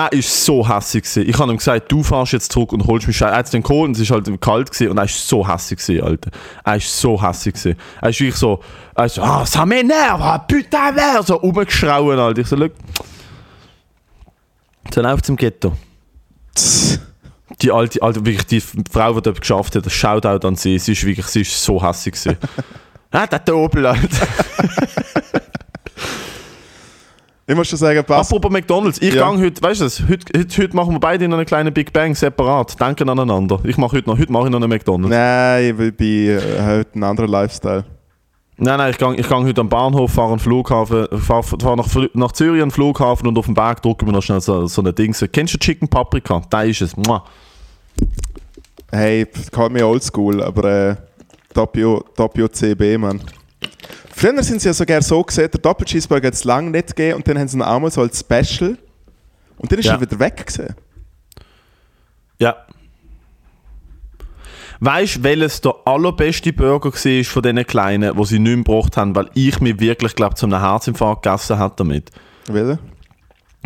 [0.00, 1.04] Er ist so hässlich.
[1.28, 3.32] Ich habe ihm gesagt, du fährst jetzt zurück und holst mich Scheiße.
[3.32, 6.30] Er hat den geholt und es ist halt kalt und er ist so hässlich Alter.
[6.64, 7.76] Er ist so hässlich.
[8.00, 8.60] Er ist wirklich so,
[8.94, 11.22] er ist so, ah, ça m'énerve, ah, putain, wer?
[11.22, 12.40] So rumgeschrauen, Alter.
[12.40, 12.72] Ich so, look.
[14.90, 15.74] So läuft im Ghetto.
[17.60, 21.04] Die alte, alte, wirklich die Frau, die dort geschafft hat, Shoutout an sie, sie ist
[21.04, 22.14] wirklich, sie ist so hässlich
[23.10, 24.26] ah, der Dobel, Alter.
[27.50, 28.30] Ich muss schon sagen, passt.
[28.30, 29.22] Apropos McDonalds, ich Ja.
[29.26, 31.92] gang heute, weißt du das, heute, heute, heute machen wir beide noch einen kleinen Big
[31.92, 33.58] Bang separat, denken aneinander.
[33.64, 35.10] Ich mache heute noch, heute mache ich noch einen McDonalds.
[35.10, 37.84] Nein, ich bin äh, heute ein anderer Lifestyle.
[38.56, 42.30] Nein, nein, ich gang, ich gang heute am Bahnhof, fahre Flughafen, fahre fahr nach, nach
[42.30, 44.94] Zürich an den Flughafen und auf dem Berg drücken wir noch schnell so, so ein
[44.94, 45.12] Ding.
[45.32, 46.42] Kennst du Chicken Paprika?
[46.50, 46.96] Da ist es.
[46.96, 47.24] Mua.
[48.92, 50.96] Hey, call me oldschool, aber äh,
[51.52, 53.20] Doppio CB, Mann.
[54.20, 57.26] Früher sind sie ja sogar so gesehen, der Doppelcheeseburger hat es lange nicht gegeben und
[57.26, 58.76] dann haben sie ihn auch mal so als Special
[59.56, 59.94] und dann ist Ja.
[59.94, 60.74] er wieder weg gewesen.
[62.38, 62.54] Ja.
[64.80, 68.98] Weißt du, welches der allerbeste Burger war von diesen kleinen, wo sie nicht mehr gebraucht
[68.98, 72.10] haben, weil ich mich wirklich, glaube zu einem Herzinfarkt gegessen habe damit?
[72.46, 72.78] Welcher?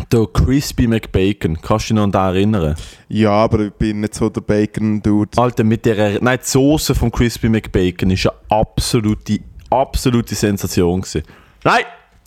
[0.09, 1.61] Der Crispy McBacon.
[1.61, 2.75] Kannst du dich noch an den erinnern?
[3.09, 5.37] Ja, aber ich bin nicht so der Bacon-Dude.
[5.37, 6.21] Alter, mit der.
[6.21, 9.39] Nein, die Soße vom Crispy McBacon ist eine absolute,
[9.69, 11.01] absolute Sensation.
[11.01, 11.23] Gewesen.
[11.63, 11.83] Nein!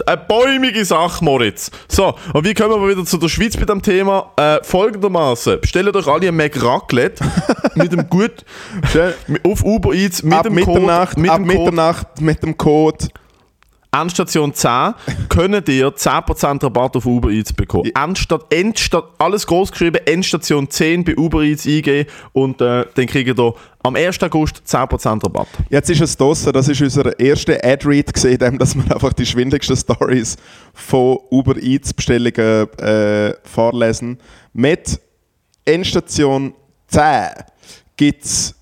[0.07, 1.72] Eine bäumige Sache, Moritz.
[1.89, 4.30] So, und wie kommen wir wieder zu der Schweiz bei dem Thema?
[4.36, 7.24] Äh, folgendermaßen: Bestellt euch alle ein Mac Raclette
[7.74, 8.45] mit dem gut
[9.43, 12.57] auf Uber Eats mit ab dem Mitternacht, Code, mit ab dem Code Mitternacht mit dem
[12.57, 13.09] Code.
[14.01, 14.94] Endstation 10
[15.28, 17.90] könnt ihr 10% Rabatt auf Uber Eats bekommen.
[17.94, 23.28] Endstadt, Endstadt, alles groß geschrieben, Endstation 10 bei Uber Eats eingeben und äh, dann kriegt
[23.38, 24.22] ihr am 1.
[24.22, 25.49] August 10% Rabatt.
[25.70, 29.76] Jetzt ist es draussen, das ist unser erster Ad-Read gesehen, dass wir einfach die schwindigsten
[29.76, 30.36] Stories
[30.74, 34.18] von Uber Eats Bestellungen äh, vorlesen.
[34.53, 35.01] Mit
[35.64, 36.55] Endstation
[36.88, 37.28] 10
[37.96, 38.57] gibt es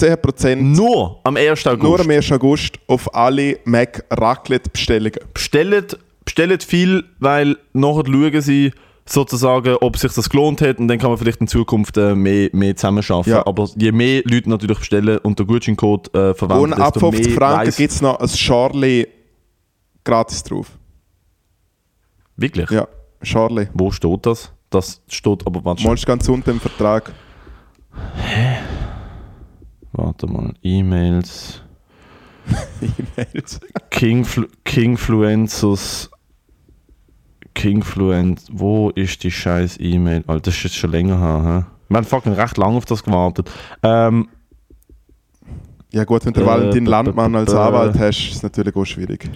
[0.00, 1.66] 10% Nur am 1.
[1.66, 1.82] August.
[1.82, 2.32] nur am 1.
[2.32, 5.20] August auf alle Mac Raclette Bestellungen.
[5.34, 8.72] bestellt, bestellt viel, weil nachher schauen sie
[9.06, 12.48] sozusagen, ob sich das gelohnt hat und dann kann man vielleicht in Zukunft äh, mehr,
[12.52, 13.30] mehr zusammenarbeiten.
[13.30, 13.46] Ja.
[13.46, 17.26] Aber je mehr Leute natürlich bestellen und den Gutscheincode äh, verwenden, Und ab desto 50
[17.26, 19.06] mehr Franken gibt es noch ein Charlie
[20.04, 20.68] gratis drauf.
[22.36, 22.70] Wirklich?
[22.70, 22.88] Ja,
[23.22, 23.68] Charlie.
[23.74, 24.52] Wo steht das?
[24.70, 27.12] Das steht aber Mal ist ganz unten im Vertrag.
[29.92, 30.54] Warte mal.
[30.62, 31.62] E-Mails.
[32.80, 33.60] E-Mails.
[33.90, 36.10] Kingflu Kingfluencers.
[37.54, 38.46] Kingfluenz.
[38.50, 40.24] Wo ist die scheiß E-Mail?
[40.26, 41.66] Alter, das ist jetzt schon länger her.
[41.66, 41.70] hä?
[41.88, 43.50] Wir haben fucking recht lange auf das gewartet.
[43.82, 44.28] Ähm,
[45.92, 49.28] Ja gut, wenn du Äh, Valentin Landmann als Anwalt hast, ist es natürlich auch schwierig.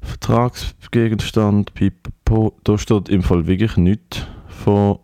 [0.00, 2.54] Vertragsgegenstand, pipapo.
[2.64, 4.98] Da steht im Fall wirklich nichts von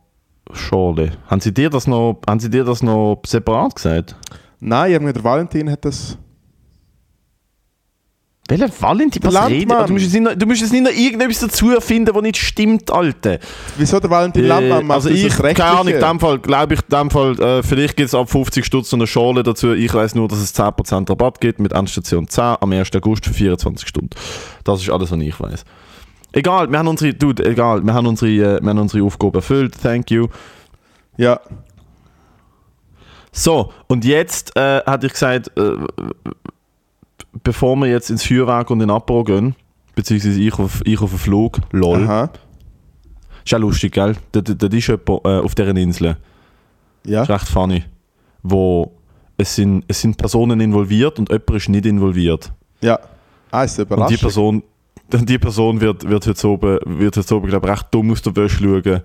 [0.52, 1.12] Schorle.
[1.26, 4.16] Haben sie dir das noch, haben sie dir das noch separat gesagt?
[4.60, 6.18] Nein, irgendwie der Valentin hat das...
[8.48, 9.22] Welcher Valentin?
[9.24, 9.86] Was Landmann.
[9.86, 12.38] Du musst, jetzt nicht noch, du musst jetzt nicht noch irgendetwas dazu erfinden, was nicht
[12.38, 13.38] stimmt, Alter.
[13.76, 16.88] Wieso der Valentin Landmann macht also ich, keine Ahnung, in dem Fall, glaube ich, in
[16.88, 19.74] dem Fall, äh, vielleicht gibt es ab 50 Stutz eine Schale dazu.
[19.74, 22.88] Ich weiß nur, dass es 10% Rabatt gibt mit Endstation 10 am 1.
[22.96, 24.10] August für 24 Stunden.
[24.64, 25.64] Das ist alles, was ich weiß.
[26.32, 29.74] Egal, wir haben unsere, dude, egal, wir haben unsere, äh, wir haben unsere Aufgabe erfüllt,
[29.80, 30.28] thank you.
[31.16, 31.40] Ja,
[33.32, 35.72] So, und jetzt äh, hatte ich gesagt, äh,
[37.44, 39.54] bevor wir jetzt ins Feuerwerk und in den Apero gehen,
[39.94, 42.04] beziehungsweise ich auf, ich auf den Flug, lol.
[42.04, 42.30] aha.
[43.44, 44.16] Ist ja lustig, gell?
[44.32, 46.16] Da, da, da ist jemand äh, auf dieser Insel.
[47.06, 47.22] Ja.
[47.22, 47.84] ist recht funny.
[48.42, 48.92] Wo
[49.36, 52.52] es sind, es sind Personen involviert und jemand ist nicht involviert.
[52.80, 52.98] Ja.
[53.50, 54.16] Ah, ist eine Und die.
[54.16, 54.62] Person,
[55.12, 58.36] die Person wird, wird heute oben, wird heute oben glaub, ich, recht dumm aus der
[58.36, 59.02] Wäsche schauen.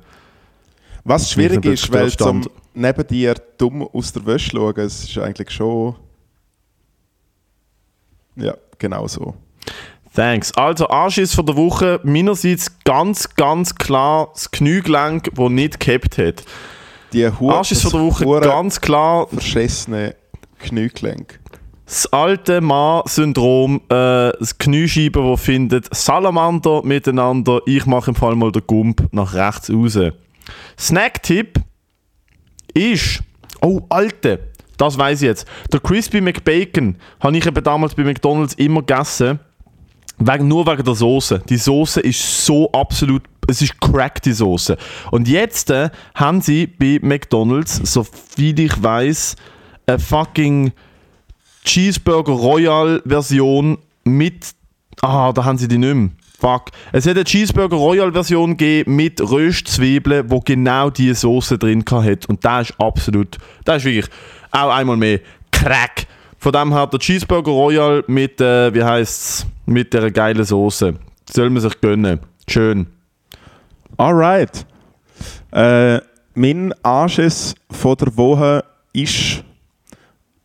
[1.04, 5.18] Was schwierig Wie ist, weil zum neben dir dumm aus der Wäsche schauen, es ist
[5.18, 5.96] eigentlich schon...
[8.36, 9.36] Ja, genau so.
[10.16, 10.52] Thanks.
[10.54, 12.00] Also, Anschiss von der Woche.
[12.04, 16.44] Meinerseits ganz, ganz klar das Kniegelenk, das nicht gehabt hat.
[17.14, 20.16] Die Hu Anschiss von der Woche hure ganz klar verschissene
[20.60, 21.40] Kniegelenk.
[21.86, 23.82] Das alte Mann-Syndrom.
[23.90, 27.62] Äh, das Kniescheibe, das findet Salamander miteinander.
[27.66, 29.98] Ich mache im Fall mal den Gump nach rechts raus.
[30.78, 31.60] Snacktipp
[32.74, 33.22] ist.
[33.62, 34.52] Oh, Alte!
[34.78, 35.48] Das weiß ich jetzt.
[35.72, 39.40] Der Crispy McBacon habe ich eben damals bei McDonalds immer gegessen.
[40.18, 41.42] Wegen, nur wegen der Soße.
[41.48, 43.24] Die Soße ist so absolut.
[43.48, 44.78] Es ist crack, die Soße.
[45.12, 49.36] Und jetzt äh, haben sie bei McDonalds, so viel ich weiß,
[49.86, 50.72] eine fucking
[51.64, 54.52] Cheeseburger Royal Version mit.
[55.02, 56.10] Ah, da haben sie die nicht mehr.
[56.40, 56.72] Fuck.
[56.92, 62.26] Es hat eine Cheeseburger Royal Version gegeben mit Röstzwiebeln, wo genau diese Soße drin hat.
[62.28, 63.38] Und da ist absolut.
[63.64, 64.08] Da ist wirklich
[64.52, 65.20] auch einmal mehr
[65.52, 66.06] Crack.
[66.38, 70.96] Von dem her der Cheeseburger Royal mit, äh, wie heißt's, mit der geilen Soße.
[71.32, 72.20] Soll man sich gönnen.
[72.50, 72.88] Schön.
[73.96, 74.66] Alright.
[75.52, 76.02] Äh,
[76.36, 79.44] mein Anschiss von der Woche ist.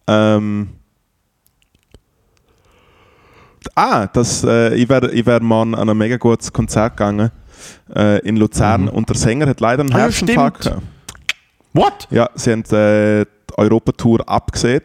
[0.06, 0.77] Ähm,
[3.78, 7.30] ah, das, äh, ich wäre ich wär mal an ein mega gutes Konzert gegangen
[7.94, 10.82] äh, in Luzern und der Sänger hat leider einen Ah, ja, Herzinfarkt gehabt.
[11.72, 12.08] What?
[12.10, 14.82] Ja, sie haben äh, die Europatour abgesehen,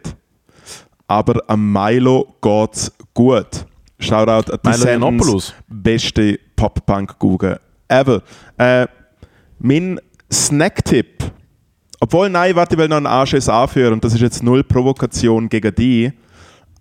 [1.08, 3.66] aber am Milo geht's gut.
[4.00, 5.54] Shoutout an Milo Descendants, Yiannopoulos.
[5.68, 8.22] beste Pop-Punk-Google ever.
[8.58, 8.88] Äh,
[9.60, 10.00] mein
[10.32, 11.24] Snack-Tipp,
[12.00, 15.48] obwohl, nein, warte, ich will noch einen Anschiss anführen und das ist jetzt null Provokation
[15.48, 16.12] gegen die,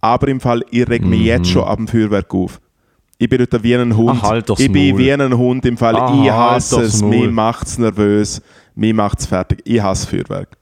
[0.02, 2.60] aber im Fall, ich reg mich jetzt schon ab dem Feuerwerk auf.
[3.18, 4.18] Ich bin dort wie ein Hund.
[4.22, 4.98] Ah, halt ich bin Maul.
[4.98, 5.94] wie ein Hund im Fall.
[5.96, 7.02] Ah, ich halt hasse doch's es.
[7.02, 8.42] Mir macht es nervös.
[8.74, 9.60] Mir macht es fertig.
[9.64, 10.56] Ich hasse Feuerwerk.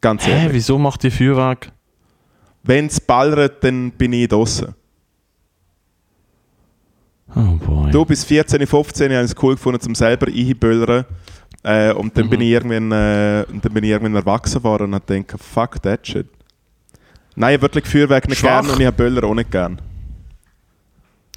[0.00, 0.52] Ganz Hä, ehrlich.
[0.54, 1.70] wieso macht die Feuerwerk?
[2.64, 4.74] Wenn es ballert, dann bin ich draußen.
[7.36, 7.90] Oh boy.
[7.90, 11.04] Du bis 14, 15 habe ich es cool gefunden, zum selber einböllern.
[11.62, 12.30] Äh, und dann, Mhm.
[12.30, 15.82] bin ich irgendwann, äh, und dann bin ich irgendwann erwachsen geworden und habe gedacht, fuck
[15.82, 16.26] that shit.
[17.38, 18.62] Nein, ich wirklich Feuerwerk nicht Schwach.
[18.62, 19.80] gern und ich habe Böller auch nicht gern.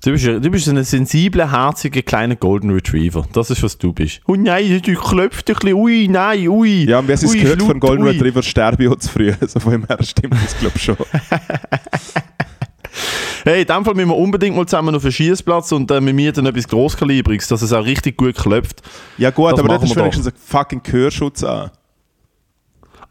[0.04, 3.28] Du bist, du bist ein sensibler, herziger kleiner Golden Retriever.
[3.34, 4.20] Das ist, was du bist.
[4.26, 5.74] Oh nein, du klopft ein bisschen.
[5.76, 6.86] Ui, nein, ui.
[6.90, 8.10] Ja, und wie es Ui, gehört von Golden ui.
[8.10, 9.32] Retriever sterbe ich auch zu früh.
[9.42, 10.98] Also von dem her stimmt das, glaube ich, schon.
[13.44, 16.14] Hey, in dem Fall müssen wir unbedingt mal zusammen auf den Schießplatz und äh, mit
[16.14, 18.84] mir dann etwas Grosskalibriges, dass es auch richtig gut klopft.
[19.18, 21.72] Ja gut, Das aber das ist wir wenigstens ein fucking Gehörschutz an.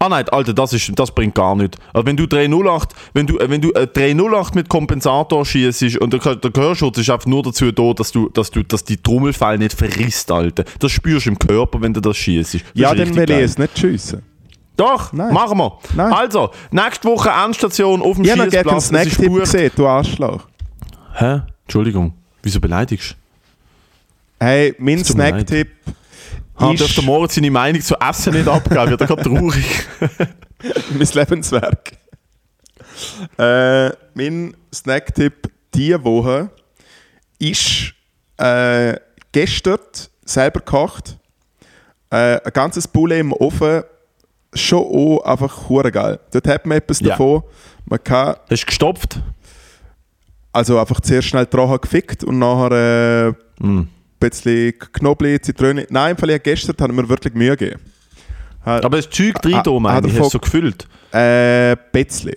[0.02, 1.76] Ah nein, Alter, das, ist, das bringt gar nichts.
[1.92, 6.14] Also wenn du 308, wenn du, äh, wenn du äh, 308 mit Kompensator schießt und
[6.14, 9.58] der, der Gehörschutz ist einfach nur dazu da, dass du, dass du, dass die Trommelfell
[9.58, 10.64] nicht verrisst, Alter.
[10.78, 12.60] Das spürst du im Körper, wenn du das schießt.
[12.72, 14.22] Ja, dann will ich es nicht schiessen.
[14.74, 15.34] Doch, Nein.
[15.34, 15.78] machen wir.
[15.94, 16.10] Nein.
[16.10, 18.76] Also, nächste Woche Endstation auf dem Ich habe Schießplatz.
[18.76, 20.46] Es ist Snacktipp gesehen, du Arschloch.
[21.12, 21.40] Hä?
[21.64, 22.14] Entschuldigung.
[22.42, 24.46] Wieso beleidigst du?
[24.46, 25.04] Hey, mein.
[25.04, 25.68] Snacktipp
[26.60, 28.90] Ha, ist dürfte Moritz seine Meinung zu Essen nicht abgeben?
[28.90, 29.86] Wird er gerade traurig.
[30.90, 31.92] mein Lebenswerk.
[33.38, 36.50] Äh, mein Snacktipp diese Woche
[37.38, 37.94] ist
[38.36, 38.96] äh,
[39.32, 39.78] gestern
[40.24, 41.16] selber gekocht.
[42.10, 43.82] Äh, ein ganzes Poulet im Ofen.
[44.52, 46.18] Schon auch einfach hure geil.
[46.32, 47.10] Dort hat man etwas Ja.
[47.10, 47.42] davon.
[47.86, 49.20] Man kann Hast du gestopft?
[50.52, 53.32] also einfach zuerst schnell dran gefickt und nachher äh,
[53.64, 53.88] Mm.
[54.20, 55.86] Ein bisschen Knoblauch, Zitrone.
[55.90, 57.80] Nein, im Fall gestern hat mir wirklich Mühe gegeben.
[58.64, 60.86] Aber das Zeug drin, Ah, meine hat er ich, hast du so gefüllt?
[61.12, 62.34] Äh, Betzli.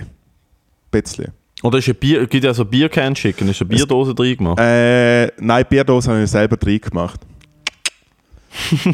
[0.89, 1.27] Betzli.
[1.61, 4.59] Oder ist ein Bier, gibt ja so Biercan Chicken, ist eine Bierdose drin gemacht?
[4.59, 7.19] Äh, nein, Bierdose habe ich selber drin gemacht.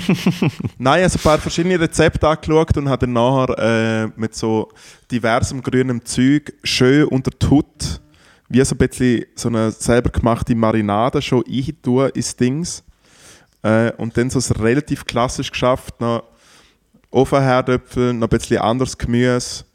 [0.77, 4.69] nein, also ein paar verschiedene Rezepte angeschaut und habe dann nachher äh, mit so
[5.11, 7.99] diversem grünem Zeug schön unter die Haut
[8.49, 12.83] wie so ein bisschen so eine selber gemachte Marinade schon eintun ins Dings.
[13.61, 16.23] Äh, und dann so es relativ klassisch geschafft, noch
[17.11, 19.65] Ofenherdöpfel, noch ein bisschen anderes Gemüse.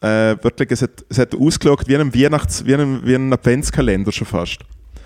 [0.00, 4.10] Äh, wirklich, es hat, es hat ausgeschaut wie ein Weihnachts-, wie ein, wie ein Adventskalender
[4.10, 4.58] schon fast.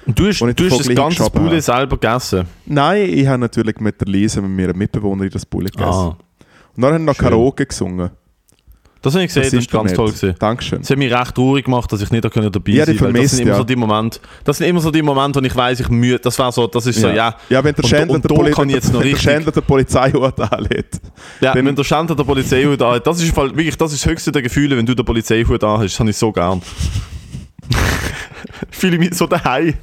[0.07, 1.61] Und du hast, und du hast das ganze habe.
[1.61, 2.47] selber gegessen?
[2.65, 5.91] Nein, ich habe natürlich mit der Lisa, mit meiner Mitbewohnerin, das Bulle gegessen.
[5.91, 6.17] Ah,
[6.77, 7.25] Und dann haben wir noch Schön.
[7.25, 8.11] Karaoke gesungen.
[9.07, 10.35] Das habe ich gesehen, das, ist ganz toll gewesen.
[10.37, 10.81] Dankeschön.
[10.81, 13.23] Das hat mich recht traurig gemacht, dass ich nicht da können dabei Ja, sein konnte.
[13.23, 13.57] Das sind immer ja.
[13.57, 16.37] so die Momente, das sind immer so die Momente, wo ich weiß, ich müde, das
[16.39, 17.37] war so, das ist so, ja.
[17.49, 21.01] ja wenn der Schändler der, Poli der Schändler der Polizeihut anlädt.
[21.41, 24.43] Ja, wenn der Schänder der Polizeihut hat, das ist wirklich, das ist das höchste der
[24.43, 26.61] Gefühle, wenn du den Polizeihut da hast, das habe ich so gern.
[28.71, 29.75] Fühle mich so daheim.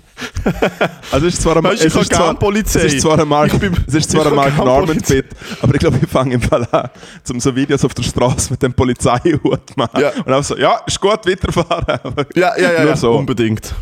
[1.12, 2.36] Also es ist zwar ein, Weißt es ist zwar,
[2.66, 4.97] es ist zwar ein Mark, Ich bin- es ist zwar ein Mark Norman.
[5.08, 5.26] Bit,
[5.62, 6.89] aber ich glaube, ich fange im Fall an,
[7.32, 9.99] um so Videos auf der Straße mit dem Polizeihut zu machen.
[10.01, 10.12] Ja.
[10.26, 11.99] Und auch so, ja, ist gut, weiterfahren.
[12.36, 12.95] Ja, ja, ja, Nur ja.
[12.95, 13.14] so.
[13.14, 13.74] unbedingt.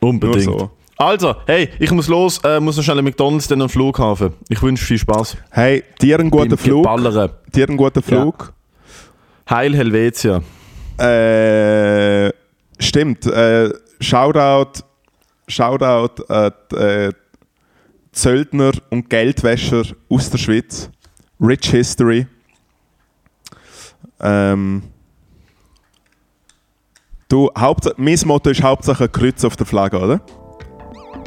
[0.00, 0.46] Unbedingt.
[0.46, 0.70] Nur so.
[0.96, 4.34] Also, hey, ich muss los, äh, muss noch schnell McDonalds, dann am Flughafen.
[4.50, 5.36] Ich wünsche viel Spaß.
[5.50, 6.82] Hey, dir einen guten beim Flug.
[6.84, 7.30] Geballern.
[7.54, 8.06] Dir einen guten Ja.
[8.06, 8.52] Flug.
[9.48, 10.42] Heil Helvetia.
[10.98, 12.30] Äh,
[12.78, 13.26] stimmt.
[13.26, 13.70] Äh,
[14.00, 14.82] Shoutout,
[15.48, 17.12] Shoutout an die, äh,
[18.12, 20.90] Zöldner und Geldwäscher aus der Schweiz.
[21.40, 22.26] Rich History.
[24.20, 24.82] Ähm,
[27.28, 30.20] du, Hauptsache, mein Motto ist Hauptsache ein Kreuz auf der Flagge, oder?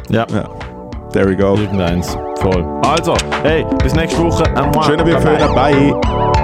[0.09, 0.49] Ja, Ja.
[1.13, 1.55] There we go.
[1.55, 2.17] irgendeins.
[2.41, 2.63] Voll.
[2.87, 4.43] Also, hey, bis nächste Woche.
[4.83, 5.03] Schöne
[5.53, 5.93] Bye.
[5.93, 6.42] Bye.